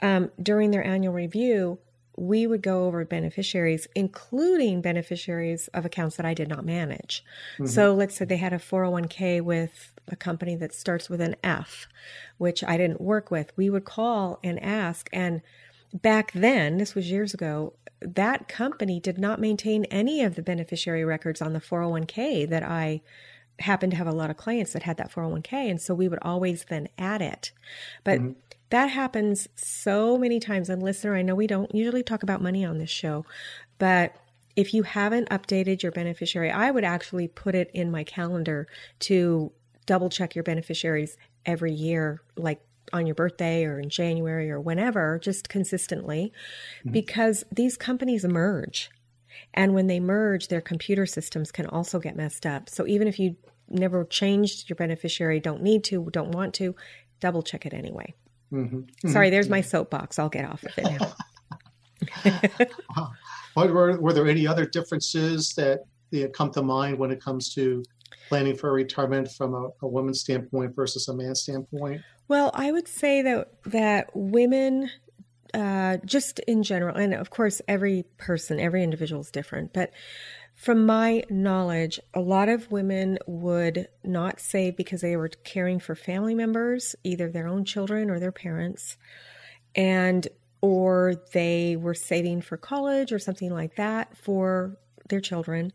um, 0.00 0.30
during 0.40 0.70
their 0.70 0.84
annual 0.84 1.14
review, 1.14 1.78
we 2.16 2.46
would 2.46 2.62
go 2.62 2.84
over 2.84 3.04
beneficiaries, 3.04 3.86
including 3.94 4.80
beneficiaries 4.80 5.68
of 5.68 5.84
accounts 5.84 6.16
that 6.16 6.26
I 6.26 6.34
did 6.34 6.48
not 6.48 6.64
manage. 6.64 7.24
Mm-hmm. 7.54 7.66
So 7.66 7.94
let's 7.94 8.16
say 8.16 8.24
they 8.24 8.36
had 8.36 8.52
a 8.52 8.58
401k 8.58 9.40
with 9.40 9.92
a 10.10 10.16
company 10.16 10.56
that 10.56 10.74
starts 10.74 11.08
with 11.08 11.20
an 11.20 11.36
F, 11.42 11.88
which 12.36 12.62
I 12.64 12.76
didn't 12.76 13.00
work 13.00 13.30
with. 13.30 13.56
We 13.56 13.70
would 13.70 13.84
call 13.84 14.38
and 14.42 14.62
ask. 14.62 15.08
And 15.12 15.42
back 15.92 16.32
then, 16.32 16.78
this 16.78 16.94
was 16.94 17.10
years 17.10 17.34
ago, 17.34 17.74
that 18.00 18.48
company 18.48 19.00
did 19.00 19.18
not 19.18 19.40
maintain 19.40 19.84
any 19.86 20.22
of 20.22 20.34
the 20.34 20.42
beneficiary 20.42 21.04
records 21.04 21.42
on 21.42 21.52
the 21.52 21.60
401k 21.60 22.48
that 22.48 22.62
I 22.62 23.02
happened 23.60 23.90
to 23.92 23.96
have 23.96 24.06
a 24.06 24.12
lot 24.12 24.30
of 24.30 24.36
clients 24.36 24.72
that 24.72 24.84
had 24.84 24.96
that 24.98 25.10
401k. 25.10 25.52
And 25.52 25.80
so 25.80 25.94
we 25.94 26.08
would 26.08 26.20
always 26.22 26.64
then 26.68 26.88
add 26.96 27.20
it. 27.20 27.50
But 28.04 28.20
mm-hmm. 28.20 28.32
that 28.70 28.86
happens 28.86 29.48
so 29.56 30.16
many 30.16 30.38
times. 30.38 30.68
And 30.68 30.82
listener, 30.82 31.16
I 31.16 31.22
know 31.22 31.34
we 31.34 31.46
don't 31.46 31.74
usually 31.74 32.02
talk 32.02 32.22
about 32.22 32.42
money 32.42 32.64
on 32.64 32.78
this 32.78 32.90
show, 32.90 33.24
but 33.78 34.14
if 34.54 34.74
you 34.74 34.82
haven't 34.82 35.28
updated 35.30 35.82
your 35.82 35.92
beneficiary, 35.92 36.50
I 36.50 36.70
would 36.70 36.84
actually 36.84 37.28
put 37.28 37.54
it 37.54 37.70
in 37.74 37.92
my 37.92 38.02
calendar 38.02 38.66
to 39.00 39.52
double 39.88 40.10
check 40.10 40.36
your 40.36 40.44
beneficiaries 40.44 41.16
every 41.46 41.72
year, 41.72 42.20
like 42.36 42.60
on 42.92 43.06
your 43.06 43.14
birthday 43.14 43.64
or 43.64 43.80
in 43.80 43.88
January 43.88 44.50
or 44.50 44.60
whenever, 44.60 45.18
just 45.18 45.48
consistently, 45.48 46.30
mm-hmm. 46.80 46.92
because 46.92 47.42
these 47.50 47.76
companies 47.76 48.24
merge. 48.24 48.90
And 49.54 49.74
when 49.74 49.86
they 49.86 49.98
merge, 49.98 50.48
their 50.48 50.60
computer 50.60 51.06
systems 51.06 51.50
can 51.50 51.66
also 51.66 51.98
get 51.98 52.16
messed 52.16 52.44
up. 52.44 52.68
So 52.68 52.86
even 52.86 53.08
if 53.08 53.18
you 53.18 53.36
never 53.68 54.04
changed 54.04 54.68
your 54.68 54.76
beneficiary, 54.76 55.40
don't 55.40 55.62
need 55.62 55.84
to, 55.84 56.08
don't 56.12 56.32
want 56.32 56.54
to, 56.54 56.76
double 57.20 57.42
check 57.42 57.64
it 57.64 57.72
anyway. 57.72 58.14
Mm-hmm. 58.52 58.76
Mm-hmm. 58.76 59.08
Sorry, 59.08 59.30
there's 59.30 59.48
my 59.48 59.62
soapbox. 59.62 60.18
I'll 60.18 60.28
get 60.28 60.44
off 60.44 60.64
of 60.64 60.78
it 60.78 61.14
now. 62.94 63.12
were, 63.56 63.98
were 63.98 64.12
there 64.12 64.28
any 64.28 64.46
other 64.46 64.66
differences 64.66 65.54
that, 65.54 65.80
that 66.12 66.32
come 66.34 66.50
to 66.52 66.62
mind 66.62 66.98
when 66.98 67.10
it 67.10 67.22
comes 67.22 67.54
to 67.54 67.82
planning 68.28 68.56
for 68.56 68.72
retirement 68.72 69.30
from 69.30 69.54
a, 69.54 69.68
a 69.82 69.88
woman's 69.88 70.20
standpoint 70.20 70.74
versus 70.74 71.08
a 71.08 71.14
man's 71.14 71.42
standpoint? 71.42 72.02
Well, 72.28 72.50
I 72.54 72.72
would 72.72 72.88
say 72.88 73.22
that 73.22 73.48
that 73.66 74.10
women 74.14 74.90
uh, 75.54 75.96
just 76.04 76.40
in 76.40 76.62
general, 76.62 76.96
and 76.96 77.14
of 77.14 77.30
course, 77.30 77.62
every 77.66 78.04
person, 78.18 78.60
every 78.60 78.82
individual 78.84 79.22
is 79.22 79.30
different, 79.30 79.72
but 79.72 79.92
from 80.54 80.86
my 80.86 81.22
knowledge, 81.30 82.00
a 82.14 82.20
lot 82.20 82.48
of 82.48 82.70
women 82.72 83.16
would 83.28 83.86
not 84.02 84.40
save 84.40 84.76
because 84.76 85.00
they 85.00 85.16
were 85.16 85.28
caring 85.28 85.78
for 85.78 85.94
family 85.94 86.34
members, 86.34 86.96
either 87.04 87.30
their 87.30 87.46
own 87.46 87.64
children 87.64 88.10
or 88.10 88.18
their 88.18 88.32
parents, 88.32 88.96
and 89.76 90.26
or 90.60 91.14
they 91.32 91.76
were 91.76 91.94
saving 91.94 92.42
for 92.42 92.56
college 92.56 93.12
or 93.12 93.20
something 93.20 93.52
like 93.54 93.76
that 93.76 94.16
for 94.16 94.76
their 95.08 95.20
children. 95.20 95.72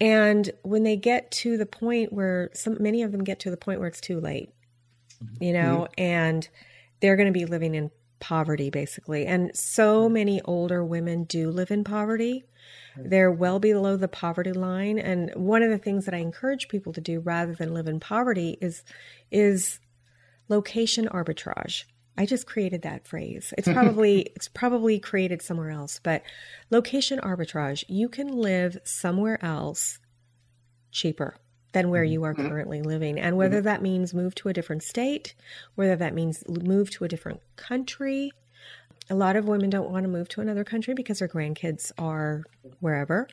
And 0.00 0.50
when 0.62 0.82
they 0.82 0.96
get 0.96 1.30
to 1.32 1.56
the 1.56 1.66
point 1.66 2.12
where 2.12 2.50
some 2.52 2.76
many 2.80 3.02
of 3.02 3.12
them 3.12 3.24
get 3.24 3.40
to 3.40 3.50
the 3.50 3.56
point 3.56 3.80
where 3.80 3.88
it's 3.88 4.00
too 4.00 4.20
late, 4.20 4.50
you 5.40 5.52
know, 5.52 5.88
mm-hmm. 5.88 6.02
and 6.02 6.48
they're 7.00 7.16
going 7.16 7.32
to 7.32 7.32
be 7.32 7.46
living 7.46 7.74
in 7.74 7.90
poverty 8.20 8.70
basically. 8.70 9.26
And 9.26 9.54
so 9.56 10.08
many 10.08 10.40
older 10.42 10.84
women 10.84 11.24
do 11.24 11.50
live 11.50 11.70
in 11.70 11.84
poverty. 11.84 12.44
They're 12.98 13.30
well 13.30 13.58
below 13.58 13.96
the 13.96 14.08
poverty 14.08 14.52
line 14.52 14.98
and 14.98 15.30
one 15.34 15.62
of 15.62 15.70
the 15.70 15.78
things 15.78 16.06
that 16.06 16.14
I 16.14 16.18
encourage 16.18 16.68
people 16.68 16.92
to 16.94 17.00
do 17.00 17.20
rather 17.20 17.54
than 17.54 17.74
live 17.74 17.88
in 17.88 18.00
poverty 18.00 18.56
is 18.60 18.84
is 19.30 19.80
location 20.48 21.08
arbitrage. 21.08 21.84
I 22.18 22.26
just 22.26 22.46
created 22.46 22.82
that 22.82 23.06
phrase. 23.06 23.52
It's 23.58 23.68
probably 23.72 24.20
it's 24.34 24.48
probably 24.48 24.98
created 24.98 25.42
somewhere 25.42 25.70
else, 25.70 26.00
but 26.02 26.22
location 26.70 27.20
arbitrage. 27.20 27.84
You 27.88 28.08
can 28.08 28.28
live 28.28 28.78
somewhere 28.84 29.44
else 29.44 29.98
cheaper 30.90 31.36
than 31.72 31.90
where 31.90 32.04
you 32.04 32.24
are 32.24 32.34
mm-hmm. 32.34 32.48
currently 32.48 32.80
living. 32.80 33.20
And 33.20 33.36
whether 33.36 33.58
mm-hmm. 33.58 33.66
that 33.66 33.82
means 33.82 34.14
move 34.14 34.34
to 34.36 34.48
a 34.48 34.54
different 34.54 34.82
state, 34.82 35.34
whether 35.74 35.96
that 35.96 36.14
means 36.14 36.42
move 36.48 36.90
to 36.92 37.04
a 37.04 37.08
different 37.08 37.40
country. 37.56 38.32
A 39.10 39.14
lot 39.14 39.36
of 39.36 39.46
women 39.46 39.68
don't 39.68 39.90
want 39.90 40.04
to 40.04 40.08
move 40.08 40.28
to 40.30 40.40
another 40.40 40.64
country 40.64 40.94
because 40.94 41.18
their 41.18 41.28
grandkids 41.28 41.92
are 41.98 42.44
wherever. 42.80 43.28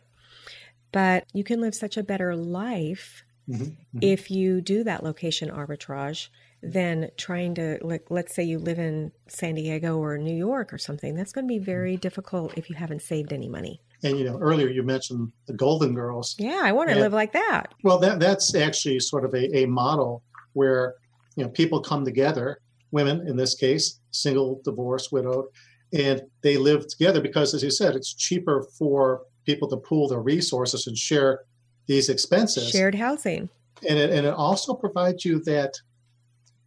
But 0.92 1.26
you 1.34 1.46
can 1.46 1.62
live 1.62 1.74
such 1.74 1.96
a 1.96 2.04
better 2.04 2.36
life 2.36 3.24
mm-hmm. 3.50 3.64
Mm-hmm. 3.64 4.00
if 4.02 4.32
you 4.32 4.62
do 4.62 4.84
that 4.84 5.04
location 5.04 5.50
arbitrage 5.50 6.30
then 6.64 7.10
trying 7.18 7.54
to 7.56 7.78
like 7.82 8.06
let's 8.10 8.34
say 8.34 8.42
you 8.42 8.58
live 8.58 8.80
in 8.80 9.12
San 9.28 9.56
Diego 9.56 9.98
or 9.98 10.18
New 10.18 10.36
York 10.36 10.72
or 10.72 10.78
something. 10.78 11.14
That's 11.14 11.34
going 11.34 11.46
to 11.46 11.54
be 11.54 11.60
very 11.60 11.98
difficult 11.98 12.58
if 12.58 12.70
you 12.70 12.76
haven't 12.76 13.02
saved 13.02 13.34
any 13.34 13.50
money. 13.50 13.82
And 14.02 14.18
you 14.18 14.24
know, 14.24 14.40
earlier 14.40 14.70
you 14.70 14.82
mentioned 14.82 15.34
the 15.46 15.54
Golden 15.54 15.94
Girls. 15.94 16.36
Yeah, 16.40 16.62
I 16.64 16.72
want 16.72 16.90
to 16.90 16.96
live 16.96 17.12
like 17.12 17.34
that. 17.34 17.74
Well, 17.84 18.00
that 18.00 18.20
that's 18.22 18.56
actually 18.56 19.00
sort 19.02 19.26
of 19.26 19.34
a, 19.34 19.58
a 19.58 19.66
model 19.66 20.24
where 20.54 20.96
you 21.36 21.44
know 21.44 21.50
people 21.50 21.82
come 21.82 22.06
together, 22.06 22.60
women 22.92 23.28
in 23.28 23.36
this 23.36 23.56
case, 23.56 24.00
single, 24.12 24.62
divorced, 24.64 25.12
widowed, 25.12 25.46
and 25.94 26.22
they 26.44 26.56
live 26.56 26.88
together 26.88 27.20
because, 27.20 27.54
as 27.54 27.62
you 27.62 27.72
said, 27.72 27.96
it's 27.96 28.14
cheaper 28.14 28.66
for 28.78 29.24
people 29.46 29.68
to 29.68 29.78
pool 29.78 30.08
their 30.08 30.22
resources 30.22 30.88
and 30.88 30.98
share 30.98 31.42
these 31.88 32.10
expenses. 32.10 32.70
Shared 32.70 32.96
housing. 32.96 33.50
And 33.88 34.00
it, 34.00 34.12
and 34.12 34.26
it 34.26 34.34
also 34.34 34.74
provides 34.74 35.26
you 35.26 35.42
that 35.44 35.74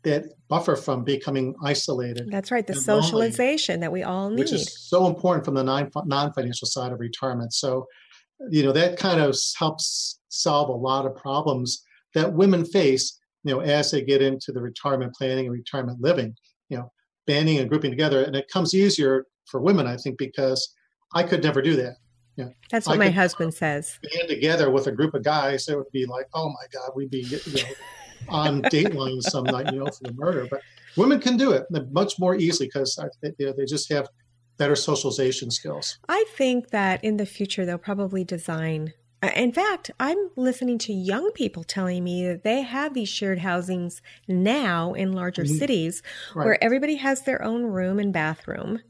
that 0.03 0.25
buffer 0.49 0.77
from 0.77 1.03
becoming 1.03 1.55
isolated. 1.65 2.29
That's 2.31 2.53
right, 2.53 2.65
the 2.65 2.75
socialization 2.75 3.77
lonely, 3.77 3.81
that 3.81 3.93
we 3.93 4.03
all 4.05 4.31
need. 4.31 4.39
Which 4.39 4.53
is 4.53 4.89
so 4.89 5.09
important 5.09 5.45
from 5.45 5.55
the 5.55 5.65
non 5.65 6.33
financial 6.33 6.69
side 6.69 6.93
of 6.93 7.01
retirement. 7.01 7.53
So, 7.53 7.87
you 8.51 8.63
know, 8.63 8.73
that 8.73 8.99
kind 8.99 9.21
of 9.21 9.37
helps 9.59 10.21
solve 10.29 10.69
a 10.69 10.73
lot 10.73 11.07
of 11.07 11.17
problems 11.17 11.83
that 12.15 12.33
women 12.33 12.65
face, 12.65 13.19
you 13.43 13.53
know, 13.53 13.61
as 13.61 13.91
they 13.91 14.03
get 14.03 14.23
into 14.23 14.53
the 14.53 14.61
retirement 14.61 15.13
planning 15.15 15.47
and 15.47 15.53
retirement 15.53 16.01
living, 16.01 16.37
you 16.69 16.79
know, 16.79 16.93
banding 17.27 17.59
and 17.59 17.69
grouping 17.69 17.91
together. 17.91 18.23
And 18.23 18.37
it 18.37 18.49
comes 18.49 18.75
easier 18.75 19.27
for 19.47 19.61
women, 19.61 19.89
I 19.89 19.97
think, 19.97 20.19
because 20.19 20.73
I 21.15 21.25
could 21.25 21.43
never 21.43 21.61
do 21.61 21.75
that. 21.77 21.97
Yeah. 22.37 22.49
That's 22.71 22.87
what 22.87 22.97
I 22.97 22.99
my 22.99 23.11
husband 23.11 23.55
says. 23.55 23.99
Together 24.29 24.71
with 24.71 24.87
a 24.87 24.93
group 24.93 25.15
of 25.15 25.25
guys, 25.25 25.69
it 25.69 25.77
would 25.77 25.91
be 25.91 26.05
like, 26.05 26.27
oh 26.35 26.49
my 26.51 26.67
God, 26.73 26.91
we'd 26.95 27.11
be, 27.11 27.21
you 27.21 27.39
know, 27.55 27.69
on 28.29 28.63
Dateline 28.75 29.23
some 29.23 29.45
night, 29.45 29.73
you 29.73 29.79
know, 29.79 29.87
for 29.87 30.05
the 30.05 30.13
murder. 30.13 30.47
But 30.51 30.61
women 30.97 31.19
can 31.19 31.37
do 31.37 31.53
it 31.53 31.67
much 31.93 32.19
more 32.19 32.37
easily 32.37 32.67
because 32.67 32.99
they, 33.23 33.31
they 33.39 33.65
just 33.65 33.91
have 33.91 34.09
better 34.59 34.77
socialization 34.77 35.51
skills. 35.51 35.99
I 36.09 36.25
think 36.37 36.71
that 36.71 37.03
in 37.05 37.17
the 37.17 37.27
future 37.27 37.65
they'll 37.65 37.79
probably 37.79 38.25
design 38.25 38.95
Uh, 39.23 39.31
in 39.35 39.51
fact, 39.51 39.91
I'm 39.99 40.31
listening 40.37 40.77
to 40.79 40.93
young 40.93 41.33
people 41.33 41.65
telling 41.65 42.05
me 42.05 42.27
that 42.27 42.45
they 42.45 42.61
have 42.61 42.93
these 42.93 43.09
shared 43.09 43.39
housings 43.39 44.03
now 44.29 44.93
in 44.93 45.13
larger 45.13 45.45
mm-hmm. 45.45 45.57
cities 45.57 46.03
right. 46.35 46.45
where 46.45 46.63
everybody 46.63 46.97
has 46.97 47.23
their 47.23 47.43
own 47.43 47.65
room 47.65 47.99
and 47.99 48.13
bathroom. 48.13 48.81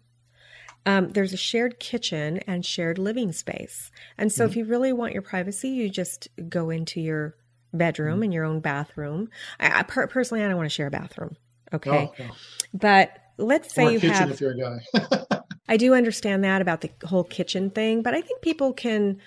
Um, 0.86 1.10
there's 1.10 1.32
a 1.32 1.36
shared 1.36 1.78
kitchen 1.80 2.38
and 2.46 2.64
shared 2.64 2.98
living 2.98 3.32
space. 3.32 3.90
And 4.16 4.32
so, 4.32 4.44
mm-hmm. 4.44 4.50
if 4.50 4.56
you 4.56 4.64
really 4.64 4.92
want 4.92 5.12
your 5.12 5.22
privacy, 5.22 5.68
you 5.68 5.90
just 5.90 6.28
go 6.48 6.70
into 6.70 7.00
your 7.00 7.34
bedroom 7.74 8.14
mm-hmm. 8.14 8.22
and 8.24 8.34
your 8.34 8.44
own 8.44 8.60
bathroom. 8.60 9.28
I, 9.60 9.80
I 9.80 9.82
per- 9.82 10.06
personally, 10.06 10.44
I 10.44 10.48
don't 10.48 10.56
want 10.56 10.70
to 10.70 10.74
share 10.74 10.86
a 10.86 10.90
bathroom. 10.90 11.36
Okay. 11.72 12.12
Oh, 12.18 12.24
But 12.72 13.18
let's 13.36 13.74
say 13.74 13.92
you 13.92 14.00
have. 14.00 14.30
If 14.30 14.40
you're 14.40 14.52
a 14.52 14.80
guy. 14.94 15.40
I 15.68 15.76
do 15.76 15.94
understand 15.94 16.44
that 16.44 16.62
about 16.62 16.80
the 16.80 16.90
whole 17.04 17.24
kitchen 17.24 17.70
thing, 17.70 18.02
but 18.02 18.14
I 18.14 18.20
think 18.20 18.40
people 18.40 18.72
can 18.72 19.20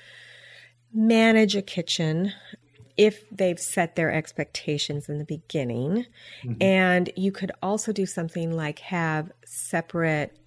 manage 0.94 1.56
a 1.56 1.62
kitchen 1.62 2.32
if 2.98 3.30
they've 3.30 3.60
set 3.60 3.96
their 3.96 4.12
expectations 4.12 5.10
in 5.10 5.20
the 5.20 5.26
beginning. 5.26 6.06
Mm-hmm. 6.44 6.62
And 6.62 7.10
you 7.16 7.32
could 7.32 7.52
also 7.62 7.92
do 7.92 8.06
something 8.06 8.52
like 8.52 8.80
have 8.80 9.32
separate, 9.46 10.38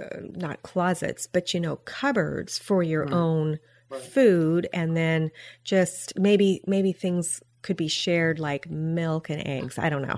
uh, 0.00 0.20
not 0.20 0.62
closets, 0.62 1.26
but 1.26 1.54
you 1.54 1.60
know, 1.60 1.76
cupboards 1.76 2.58
for 2.58 2.82
your 2.82 3.04
mm-hmm. 3.04 3.14
own 3.14 3.58
right. 3.88 4.00
food. 4.00 4.68
And 4.72 4.96
then 4.96 5.30
just 5.64 6.18
maybe, 6.18 6.62
maybe 6.66 6.92
things 6.92 7.42
could 7.62 7.76
be 7.76 7.88
shared 7.88 8.38
like 8.38 8.70
milk 8.70 9.28
and 9.28 9.46
eggs. 9.46 9.78
I 9.78 9.88
don't 9.88 10.02
know. 10.02 10.16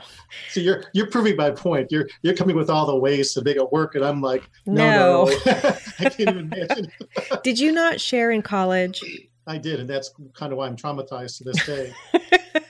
So 0.50 0.60
you're 0.60 0.84
you're 0.92 1.08
proving 1.08 1.36
my 1.36 1.50
point. 1.50 1.90
You're 1.90 2.08
you're 2.22 2.34
coming 2.34 2.56
with 2.56 2.70
all 2.70 2.86
the 2.86 2.96
ways 2.96 3.32
to 3.34 3.42
make 3.42 3.56
it 3.56 3.72
work, 3.72 3.94
and 3.94 4.04
I'm 4.04 4.20
like, 4.20 4.48
no, 4.66 5.24
no, 5.24 5.24
no. 5.24 5.52
I 5.98 6.08
can't 6.08 6.20
even 6.20 6.38
imagine. 6.52 6.92
Did 7.42 7.58
you 7.58 7.72
not 7.72 8.00
share 8.00 8.30
in 8.30 8.42
college? 8.42 9.02
I 9.46 9.58
did, 9.58 9.80
and 9.80 9.90
that's 9.90 10.12
kind 10.34 10.52
of 10.52 10.58
why 10.58 10.68
I'm 10.68 10.76
traumatized 10.76 11.38
to 11.38 11.44
this 11.44 11.66
day. 11.66 11.92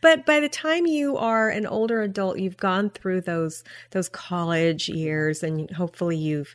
but 0.00 0.24
by 0.24 0.40
the 0.40 0.48
time 0.48 0.86
you 0.86 1.16
are 1.16 1.48
an 1.50 1.66
older 1.66 2.02
adult, 2.02 2.38
you've 2.38 2.56
gone 2.56 2.90
through 2.90 3.22
those 3.22 3.64
those 3.90 4.08
college 4.08 4.88
years, 4.88 5.42
and 5.42 5.70
hopefully 5.70 6.16
you've 6.16 6.54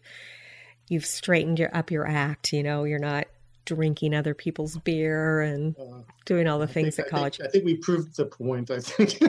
you've 0.88 1.05
straightened 1.05 1.60
your, 1.60 1.75
up 1.75 1.91
your 1.91 2.08
act. 2.08 2.53
You 2.53 2.63
know, 2.63 2.84
you're 2.84 2.99
not 2.99 3.27
drinking 3.65 4.13
other 4.13 4.34
people's 4.34 4.77
beer 4.77 5.41
and 5.41 5.75
uh, 5.79 6.01
doing 6.25 6.47
all 6.47 6.60
the 6.60 6.65
I 6.65 6.71
things 6.71 6.95
think, 6.95 7.08
at 7.08 7.12
college. 7.12 7.39
I 7.39 7.43
think, 7.43 7.49
I 7.49 7.51
think, 7.51 7.65
we 7.65 7.77
proved 7.77 8.15
the 8.15 8.25
point. 8.25 8.71
I 8.71 8.79
think. 8.79 9.21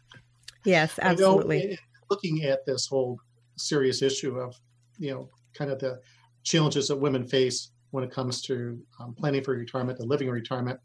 yes, 0.64 0.98
absolutely. 1.00 1.66
Know, 1.66 1.76
looking 2.10 2.44
at 2.44 2.64
this 2.66 2.86
whole 2.86 3.18
serious 3.56 4.00
issue 4.02 4.38
of 4.38 4.56
you 4.98 5.10
know 5.10 5.28
kind 5.54 5.70
of 5.70 5.78
the 5.78 6.00
challenges 6.44 6.88
that 6.88 6.96
women 6.96 7.26
face 7.26 7.72
when 7.90 8.04
it 8.04 8.10
comes 8.10 8.40
to 8.40 8.80
um, 9.00 9.14
planning 9.14 9.42
for 9.42 9.54
retirement 9.54 9.98
and 9.98 10.08
living 10.08 10.28
in 10.28 10.34
retirement. 10.34 10.78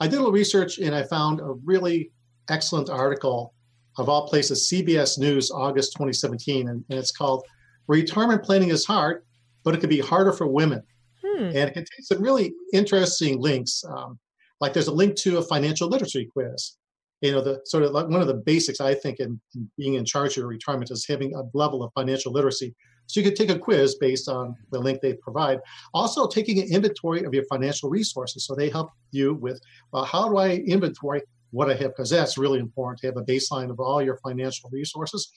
I 0.00 0.06
did 0.06 0.14
a 0.14 0.18
little 0.18 0.32
research 0.32 0.78
and 0.78 0.94
I 0.94 1.02
found 1.02 1.40
a 1.40 1.52
really 1.64 2.10
excellent 2.48 2.90
article 2.90 3.54
of 3.98 4.08
all 4.08 4.26
places, 4.26 4.70
CBS 4.72 5.18
News, 5.18 5.50
August 5.50 5.92
2017, 5.92 6.68
and, 6.68 6.84
and 6.88 6.98
it's 6.98 7.12
called 7.12 7.44
Retirement 7.88 8.42
Planning 8.42 8.70
is 8.70 8.84
Hard, 8.84 9.24
but 9.64 9.74
it 9.74 9.80
Could 9.80 9.90
be 9.90 10.00
harder 10.00 10.32
for 10.32 10.46
women. 10.46 10.82
Hmm. 11.24 11.44
And 11.44 11.56
it 11.56 11.74
contains 11.74 12.08
some 12.08 12.22
really 12.22 12.52
interesting 12.72 13.40
links. 13.40 13.84
Um, 13.88 14.18
like 14.60 14.72
there's 14.72 14.88
a 14.88 14.92
link 14.92 15.16
to 15.16 15.38
a 15.38 15.42
financial 15.42 15.88
literacy 15.88 16.28
quiz. 16.32 16.76
You 17.20 17.32
know, 17.32 17.40
the 17.40 17.60
sort 17.64 17.84
of 17.84 17.92
like 17.92 18.08
one 18.08 18.20
of 18.20 18.26
the 18.26 18.34
basics 18.34 18.80
I 18.80 18.94
think 18.94 19.20
in, 19.20 19.40
in 19.54 19.70
being 19.78 19.94
in 19.94 20.04
charge 20.04 20.32
of 20.32 20.38
your 20.38 20.46
retirement 20.48 20.90
is 20.90 21.06
having 21.06 21.34
a 21.34 21.42
level 21.54 21.84
of 21.84 21.92
financial 21.94 22.32
literacy. 22.32 22.74
So 23.06 23.20
you 23.20 23.24
could 23.24 23.36
take 23.36 23.50
a 23.50 23.58
quiz 23.58 23.96
based 23.96 24.28
on 24.28 24.56
the 24.70 24.80
link 24.80 25.00
they 25.00 25.14
provide. 25.14 25.60
Also, 25.94 26.26
taking 26.26 26.60
an 26.60 26.72
inventory 26.72 27.24
of 27.24 27.34
your 27.34 27.44
financial 27.44 27.90
resources. 27.90 28.46
So 28.46 28.54
they 28.54 28.70
help 28.70 28.90
you 29.10 29.34
with, 29.34 29.60
well, 29.92 30.04
how 30.04 30.28
do 30.28 30.38
I 30.38 30.54
inventory 30.66 31.22
what 31.52 31.70
I 31.70 31.74
have? 31.74 31.90
Because 31.90 32.10
that's 32.10 32.36
really 32.36 32.58
important 32.58 33.00
to 33.00 33.06
have 33.06 33.16
a 33.16 33.24
baseline 33.24 33.70
of 33.70 33.78
all 33.78 34.02
your 34.02 34.18
financial 34.18 34.68
resources. 34.72 35.32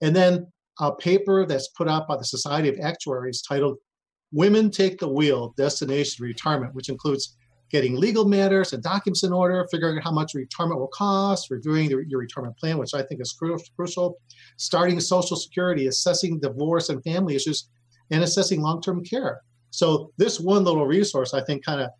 And 0.00 0.14
then 0.14 0.46
a 0.80 0.94
paper 0.94 1.46
that's 1.46 1.68
put 1.68 1.88
out 1.88 2.06
by 2.06 2.16
the 2.16 2.24
Society 2.24 2.68
of 2.68 2.78
Actuaries 2.80 3.42
titled 3.42 3.78
Women 4.32 4.70
Take 4.70 4.98
the 4.98 5.08
Wheel 5.08 5.54
Destination 5.56 6.24
Retirement, 6.24 6.74
which 6.74 6.88
includes 6.88 7.36
getting 7.70 7.96
legal 7.96 8.24
matters 8.24 8.72
and 8.72 8.82
documents 8.82 9.24
in 9.24 9.32
order, 9.32 9.66
figuring 9.70 9.98
out 9.98 10.04
how 10.04 10.10
much 10.10 10.34
retirement 10.34 10.78
will 10.78 10.88
cost, 10.88 11.50
reviewing 11.50 11.88
the, 11.88 12.04
your 12.06 12.20
retirement 12.20 12.56
plan, 12.56 12.78
which 12.78 12.94
I 12.94 13.02
think 13.02 13.20
is 13.20 13.32
cru- 13.32 13.58
crucial, 13.76 14.18
starting 14.58 15.00
Social 15.00 15.36
Security, 15.36 15.86
assessing 15.86 16.40
divorce 16.40 16.88
and 16.88 17.02
family 17.02 17.34
issues, 17.34 17.68
and 18.10 18.22
assessing 18.22 18.60
long 18.60 18.82
term 18.82 19.02
care. 19.02 19.40
So, 19.70 20.12
this 20.18 20.38
one 20.38 20.62
little 20.62 20.86
resource, 20.86 21.34
I 21.34 21.42
think, 21.42 21.64
kind 21.64 21.80
of 21.80 21.90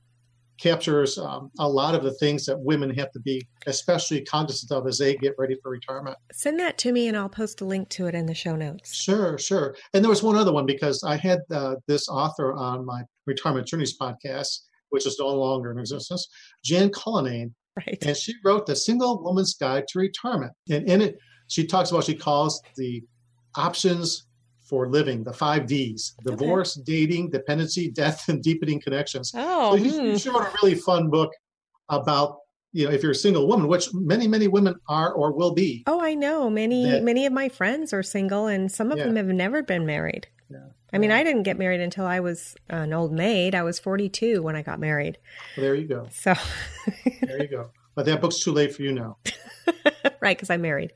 captures 0.60 1.18
um, 1.18 1.50
a 1.58 1.68
lot 1.68 1.94
of 1.94 2.02
the 2.02 2.14
things 2.14 2.46
that 2.46 2.58
women 2.58 2.90
have 2.94 3.10
to 3.12 3.20
be 3.20 3.42
especially 3.66 4.22
cognizant 4.22 4.70
of 4.70 4.86
as 4.86 4.98
they 4.98 5.16
get 5.16 5.34
ready 5.36 5.56
for 5.62 5.70
retirement. 5.70 6.16
Send 6.32 6.60
that 6.60 6.78
to 6.78 6.92
me 6.92 7.08
and 7.08 7.16
I'll 7.16 7.28
post 7.28 7.60
a 7.60 7.64
link 7.64 7.88
to 7.90 8.06
it 8.06 8.14
in 8.14 8.26
the 8.26 8.34
show 8.34 8.54
notes. 8.54 8.94
Sure, 8.94 9.36
sure. 9.38 9.76
And 9.92 10.04
there 10.04 10.10
was 10.10 10.22
one 10.22 10.36
other 10.36 10.52
one 10.52 10.66
because 10.66 11.02
I 11.02 11.16
had 11.16 11.40
uh, 11.50 11.76
this 11.88 12.08
author 12.08 12.52
on 12.54 12.86
my 12.86 13.02
Retirement 13.26 13.66
Journeys 13.66 13.98
podcast 13.98 14.60
which 14.94 15.06
is 15.06 15.18
no 15.18 15.26
longer 15.26 15.72
in 15.72 15.78
existence, 15.78 16.28
Jan 16.62 16.88
Cullinane. 16.90 17.52
Right. 17.76 17.98
And 18.02 18.16
she 18.16 18.32
wrote 18.44 18.64
The 18.66 18.76
Single 18.76 19.20
Woman's 19.24 19.54
Guide 19.54 19.88
to 19.88 19.98
Retirement. 19.98 20.52
And 20.70 20.88
in 20.88 21.00
it, 21.02 21.18
she 21.48 21.66
talks 21.66 21.90
about, 21.90 22.04
she 22.04 22.14
calls 22.14 22.62
the 22.76 23.02
options 23.56 24.28
for 24.64 24.88
living, 24.88 25.24
the 25.24 25.32
five 25.32 25.66
Ds 25.66 26.16
divorce, 26.24 26.78
okay. 26.78 26.84
dating, 26.84 27.30
dependency, 27.30 27.90
death, 27.90 28.28
and 28.28 28.42
deepening 28.42 28.80
connections. 28.80 29.32
Oh, 29.34 29.76
so 29.76 29.82
hmm. 29.82 30.16
she 30.16 30.28
wrote 30.30 30.42
a 30.42 30.52
really 30.62 30.74
fun 30.74 31.10
book 31.10 31.32
about 31.88 32.38
you 32.72 32.86
know 32.86 32.92
if 32.92 33.02
you're 33.02 33.12
a 33.12 33.14
single 33.14 33.46
woman 33.46 33.68
which 33.68 33.88
many 33.92 34.26
many 34.26 34.48
women 34.48 34.74
are 34.88 35.12
or 35.12 35.32
will 35.32 35.52
be 35.52 35.84
oh 35.86 36.00
i 36.00 36.14
know 36.14 36.48
many 36.48 36.90
that, 36.90 37.04
many 37.04 37.26
of 37.26 37.32
my 37.32 37.46
friends 37.48 37.92
are 37.92 38.02
single 38.02 38.46
and 38.46 38.72
some 38.72 38.90
of 38.90 38.96
yeah. 38.96 39.04
them 39.04 39.16
have 39.16 39.26
never 39.26 39.62
been 39.62 39.84
married 39.84 40.26
yeah. 40.50 40.58
I 40.92 40.98
mean, 40.98 41.10
I 41.10 41.24
didn't 41.24 41.42
get 41.42 41.58
married 41.58 41.80
until 41.80 42.06
I 42.06 42.20
was 42.20 42.54
an 42.70 42.92
old 42.92 43.12
maid. 43.12 43.56
I 43.56 43.64
was 43.64 43.80
42 43.80 44.42
when 44.42 44.54
I 44.54 44.62
got 44.62 44.78
married. 44.78 45.18
Well, 45.56 45.64
there 45.64 45.74
you 45.74 45.88
go. 45.88 46.06
So 46.12 46.34
there 47.22 47.42
you 47.42 47.48
go. 47.48 47.70
But 47.96 48.06
that 48.06 48.20
book's 48.20 48.38
too 48.38 48.52
late 48.52 48.74
for 48.74 48.82
you 48.82 48.92
now. 48.92 49.18
right, 50.20 50.36
because 50.36 50.50
I'm 50.50 50.62
married. 50.62 50.92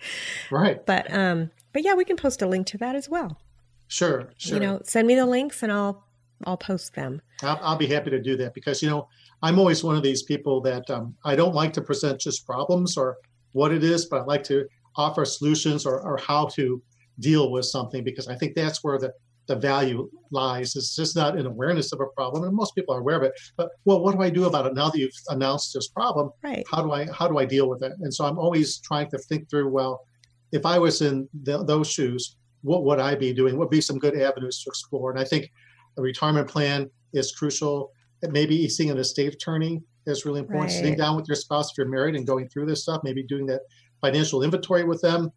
Right. 0.53 0.85
But 0.87 1.13
um, 1.13 1.51
but 1.73 1.83
yeah, 1.83 1.95
we 1.95 2.05
can 2.05 2.17
post 2.17 2.43
a 2.43 2.47
link 2.47 2.69
to 2.69 2.79
that 2.79 2.95
as 2.95 3.09
well. 3.09 3.41
Sure, 3.89 4.31
sure. 4.37 4.55
You 4.55 4.61
know, 4.61 4.81
send 4.85 5.09
me 5.09 5.15
the 5.15 5.27
links 5.27 5.63
and 5.63 5.73
I'll 5.73 6.05
I'll 6.47 6.57
post 6.57 6.95
them. 6.95 7.21
I'll, 7.43 7.59
I'll 7.63 7.77
be 7.77 7.87
happy 7.87 8.11
to 8.11 8.21
do 8.21 8.37
that 8.37 8.55
because 8.55 8.83
you 8.83 8.89
know 8.89 9.09
I'm 9.43 9.59
always 9.59 9.83
one 9.83 9.97
of 9.97 10.03
these 10.03 10.23
people 10.23 10.61
that 10.63 10.89
um, 10.91 11.17
I 11.25 11.35
don't 11.35 11.55
like 11.55 11.73
to 11.75 11.83
present 11.83 12.21
just 12.21 12.47
problems 12.47 12.97
or 12.97 13.17
what 13.53 13.73
it 13.73 13.83
is, 13.83 14.07
but 14.07 14.21
I 14.21 14.25
like 14.25 14.45
to 14.45 14.67
offer 14.97 15.25
solutions 15.25 15.87
or, 15.87 16.01
or 16.01 16.17
how 16.19 16.47
to 16.47 16.83
deal 17.21 17.51
with 17.51 17.65
something 17.65 18.05
because 18.05 18.29
I 18.29 18.37
think 18.37 18.55
that's 18.55 18.85
where 18.85 18.99
the 18.99 19.13
the 19.47 19.57
value 19.57 20.11
lies. 20.31 20.77
It's 20.77 20.95
just 20.95 21.17
not 21.17 21.37
an 21.37 21.47
awareness 21.47 21.93
of 21.93 22.01
a 22.01 22.07
problem, 22.09 22.45
and 22.45 22.55
most 22.55 22.75
people 22.75 22.95
are 22.95 23.01
aware 23.01 23.17
of 23.17 23.23
it. 23.23 23.33
But 23.57 23.71
well, 23.87 24.03
what 24.03 24.15
do 24.15 24.23
I 24.23 24.29
do 24.31 24.45
about 24.45 24.67
it 24.67 24.75
now 24.75 24.91
that 24.91 24.99
you've 24.99 25.11
announced 25.31 25.73
this 25.73 25.89
problem? 25.89 26.31
Right. 26.43 26.67
How 26.71 26.83
do 26.83 26.93
I 26.93 27.07
how 27.07 27.27
do 27.27 27.39
I 27.39 27.47
deal 27.47 27.69
with 27.69 27.83
it? 27.83 27.93
And 28.01 28.13
so 28.13 28.27
I'm 28.27 28.39
always 28.39 28.79
trying 28.79 29.09
to 29.11 29.19
think 29.19 29.49
through. 29.49 29.71
Well, 29.71 30.05
if 30.53 30.65
I 30.67 30.79
was 30.79 31.01
in 31.01 31.29
the, 31.43 31.65
those 31.65 31.91
shoes, 31.91 32.37
what 32.69 32.85
would 32.85 33.01
I 33.01 33.15
be 33.15 33.33
doing? 33.33 33.57
What 33.57 33.69
would 33.69 33.71
be 33.71 33.81
some 33.81 33.99
good 33.99 34.17
avenues 34.17 34.63
to 34.63 34.71
explore? 34.71 35.11
And 35.11 35.19
I 35.19 35.25
think 35.25 35.51
a 35.97 36.03
retirement 36.03 36.49
plan 36.49 36.91
is 37.13 37.33
crucial. 37.33 37.93
Maybe 38.23 38.69
seeing 38.69 38.91
an 38.91 38.99
estate 38.99 39.33
attorney 39.33 39.83
is 40.07 40.25
really 40.25 40.41
important. 40.41 40.71
Right. 40.71 40.77
Sitting 40.77 40.97
down 40.97 41.17
with 41.17 41.29
your 41.29 41.37
spouse 41.37 41.71
if 41.71 41.79
you're 41.79 41.89
married 41.89 42.15
and 42.15 42.27
going 42.27 42.49
through 42.49 42.67
this 42.67 42.83
stuff. 42.83 43.01
Maybe 43.05 43.23
doing 43.23 43.47
that 43.47 43.63
financial 44.01 44.43
inventory 44.43 44.85
with 44.85 45.01
them, 45.01 45.31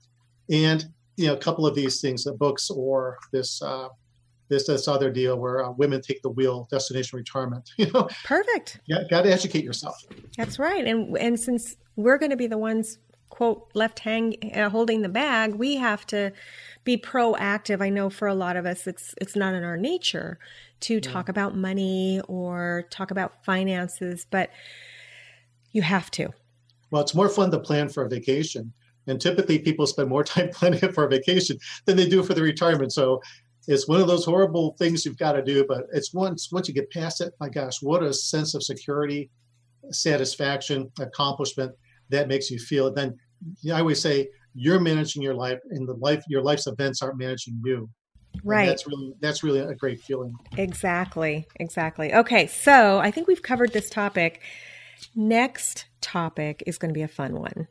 and 0.50 0.86
you 1.18 1.28
know 1.28 1.34
a 1.34 1.38
couple 1.38 1.66
of 1.66 1.76
these 1.76 2.02
things, 2.02 2.24
the 2.24 2.34
books 2.34 2.70
or 2.70 3.18
this 3.32 3.62
uh, 3.62 3.88
this 4.50 4.68
this 4.68 4.88
other 4.88 5.10
deal 5.10 5.38
where 5.38 5.66
uh, 5.66 5.72
women 5.72 6.02
take 6.02 6.22
the 6.22 6.30
wheel, 6.30 6.68
destination 6.70 7.18
retirement. 7.18 7.70
You 7.78 7.92
know, 7.92 8.08
perfect. 8.26 8.80
Yeah, 8.86 9.04
got 9.10 9.24
to 9.24 9.32
educate 9.32 9.64
yourself. 9.64 9.96
That's 10.38 10.60
right, 10.60 10.86
and 10.86 11.18
and 11.18 11.40
since 11.40 11.78
we're 11.96 12.18
going 12.18 12.32
to 12.32 12.38
be 12.38 12.48
the 12.48 12.58
ones 12.58 13.00
quote 13.30 13.72
left 13.74 14.00
hang 14.00 14.36
uh, 14.54 14.70
holding 14.70 15.02
the 15.02 15.10
bag, 15.10 15.56
we 15.56 15.78
have 15.78 16.06
to 16.08 16.32
be 16.84 16.98
proactive. 16.98 17.82
I 17.82 17.90
know 17.90 18.10
for 18.10 18.28
a 18.28 18.34
lot 18.34 18.58
of 18.58 18.66
us, 18.66 18.88
it's 18.88 19.14
it's 19.22 19.36
not 19.36 19.54
in 19.54 19.64
our 19.64 19.78
nature 19.78 20.40
to 20.82 20.96
yeah. 20.96 21.00
talk 21.00 21.30
about 21.30 21.56
money 21.56 22.22
or 22.28 22.86
talk 22.90 23.12
about 23.12 23.46
finances, 23.46 24.26
but 24.30 24.50
you 25.72 25.82
have 25.82 26.10
to. 26.12 26.30
Well, 26.90 27.02
it's 27.02 27.16
more 27.16 27.30
fun 27.30 27.52
to 27.52 27.60
plan 27.60 27.90
for 27.90 28.04
a 28.04 28.10
vacation. 28.10 28.74
And 29.08 29.20
typically, 29.20 29.60
people 29.60 29.88
spend 29.88 30.10
more 30.10 30.24
time 30.26 30.50
planning 30.50 30.92
for 30.92 31.06
a 31.06 31.10
vacation 31.10 31.58
than 31.86 31.98
they 31.98 32.08
do 32.08 32.24
for 32.24 32.34
the 32.34 32.42
retirement. 32.42 32.94
So, 32.94 33.22
it's 33.68 33.88
one 33.88 34.02
of 34.02 34.08
those 34.08 34.26
horrible 34.26 34.76
things 34.80 35.06
you've 35.06 35.18
got 35.18 35.34
to 35.34 35.44
do 35.44 35.66
but 35.68 35.86
it's 35.94 36.14
once 36.14 36.52
once 36.52 36.68
you 36.68 36.74
get 36.74 36.90
past 36.92 37.22
it 37.22 37.34
my 37.40 37.50
gosh 37.50 37.82
what 37.82 38.04
a 38.04 38.14
sense 38.14 38.56
of 38.56 38.64
security 38.64 39.30
satisfaction 39.92 40.92
accomplishment 41.00 41.72
that 42.10 42.28
makes 42.28 42.50
you 42.50 42.58
feel 42.58 42.92
then 42.92 43.16
i 43.72 43.80
always 43.80 44.02
say 44.02 44.28
you're 44.54 44.80
managing 44.80 45.22
your 45.22 45.34
life 45.34 45.60
and 45.70 45.88
the 45.88 45.94
life 45.94 46.24
your 46.28 46.42
life's 46.42 46.68
events 46.68 47.02
aren't 47.02 47.18
managing 47.18 47.62
you 47.64 47.90
Right. 48.44 48.62
And 48.62 48.70
that's 48.70 48.88
really 48.88 49.14
that's 49.20 49.44
really 49.44 49.60
a 49.60 49.76
great 49.76 50.02
feeling. 50.02 50.36
Exactly. 50.58 51.48
Exactly. 51.60 52.14
Okay, 52.14 52.48
so 52.48 53.00
I 53.00 53.12
think 53.12 53.28
we've 53.28 53.42
covered 53.42 53.74
this 53.74 53.90
topic. 53.90 54.42
Next 55.16 55.86
topic 56.00 56.64
is 56.66 56.78
going 56.78 56.90
to 56.90 56.98
be 56.98 57.04
a 57.04 57.08
fun 57.08 57.40
one. 57.40 57.68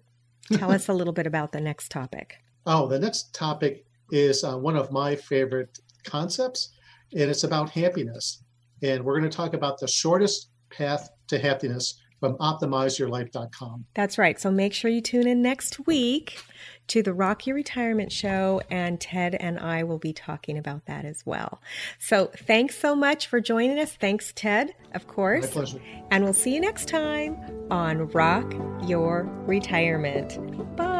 Tell 0.53 0.73
us 0.73 0.89
a 0.89 0.93
little 0.93 1.13
bit 1.13 1.27
about 1.27 1.53
the 1.53 1.61
next 1.61 1.91
topic. 1.91 2.39
Oh, 2.67 2.89
the 2.89 2.99
next 2.99 3.33
topic 3.35 3.85
is 4.11 4.43
uh, 4.43 4.57
one 4.57 4.77
of 4.77 4.91
my 4.91 5.15
favorite 5.15 5.79
concepts, 6.05 6.71
and 7.13 7.31
it's 7.31 7.45
about 7.45 7.71
happiness. 7.71 8.43
And 8.83 9.05
we're 9.05 9.19
going 9.19 9.31
to 9.31 9.37
talk 9.37 9.55
about 9.55 9.79
the 9.79 9.87
shortest 9.87 10.51
path 10.71 11.09
to 11.29 11.39
happiness 11.39 12.00
from 12.21 12.37
optimizeyourlife.com. 12.37 13.87
That's 13.95 14.19
right. 14.19 14.39
So 14.39 14.51
make 14.51 14.73
sure 14.73 14.91
you 14.91 15.01
tune 15.01 15.27
in 15.27 15.43
next 15.43 15.87
week 15.87 16.39
to 16.89 17.03
the 17.03 17.13
Rock 17.13 17.47
Your 17.47 17.55
Retirement 17.55 18.11
Show, 18.11 18.61
and 18.69 19.01
Ted 19.01 19.37
and 19.37 19.59
I 19.61 19.85
will 19.85 19.99
be 19.99 20.13
talking 20.13 20.59
about 20.59 20.87
that 20.87 21.05
as 21.05 21.25
well. 21.25 21.63
So 21.99 22.31
thanks 22.37 22.77
so 22.77 22.97
much 22.97 23.29
for 23.29 23.41
joining 23.41 23.79
us. 23.79 23.93
Thanks, 23.93 24.33
Ted, 24.35 24.75
of 24.93 25.07
course. 25.07 25.47
My 25.47 25.51
pleasure. 25.53 25.81
And 26.11 26.25
we'll 26.25 26.33
see 26.33 26.53
you 26.53 26.61
next 26.61 26.89
time 26.89 27.39
on 27.71 28.09
Rock 28.09 28.53
Your 28.87 29.23
Retirement. 29.47 30.77
Bye. 30.77 31.00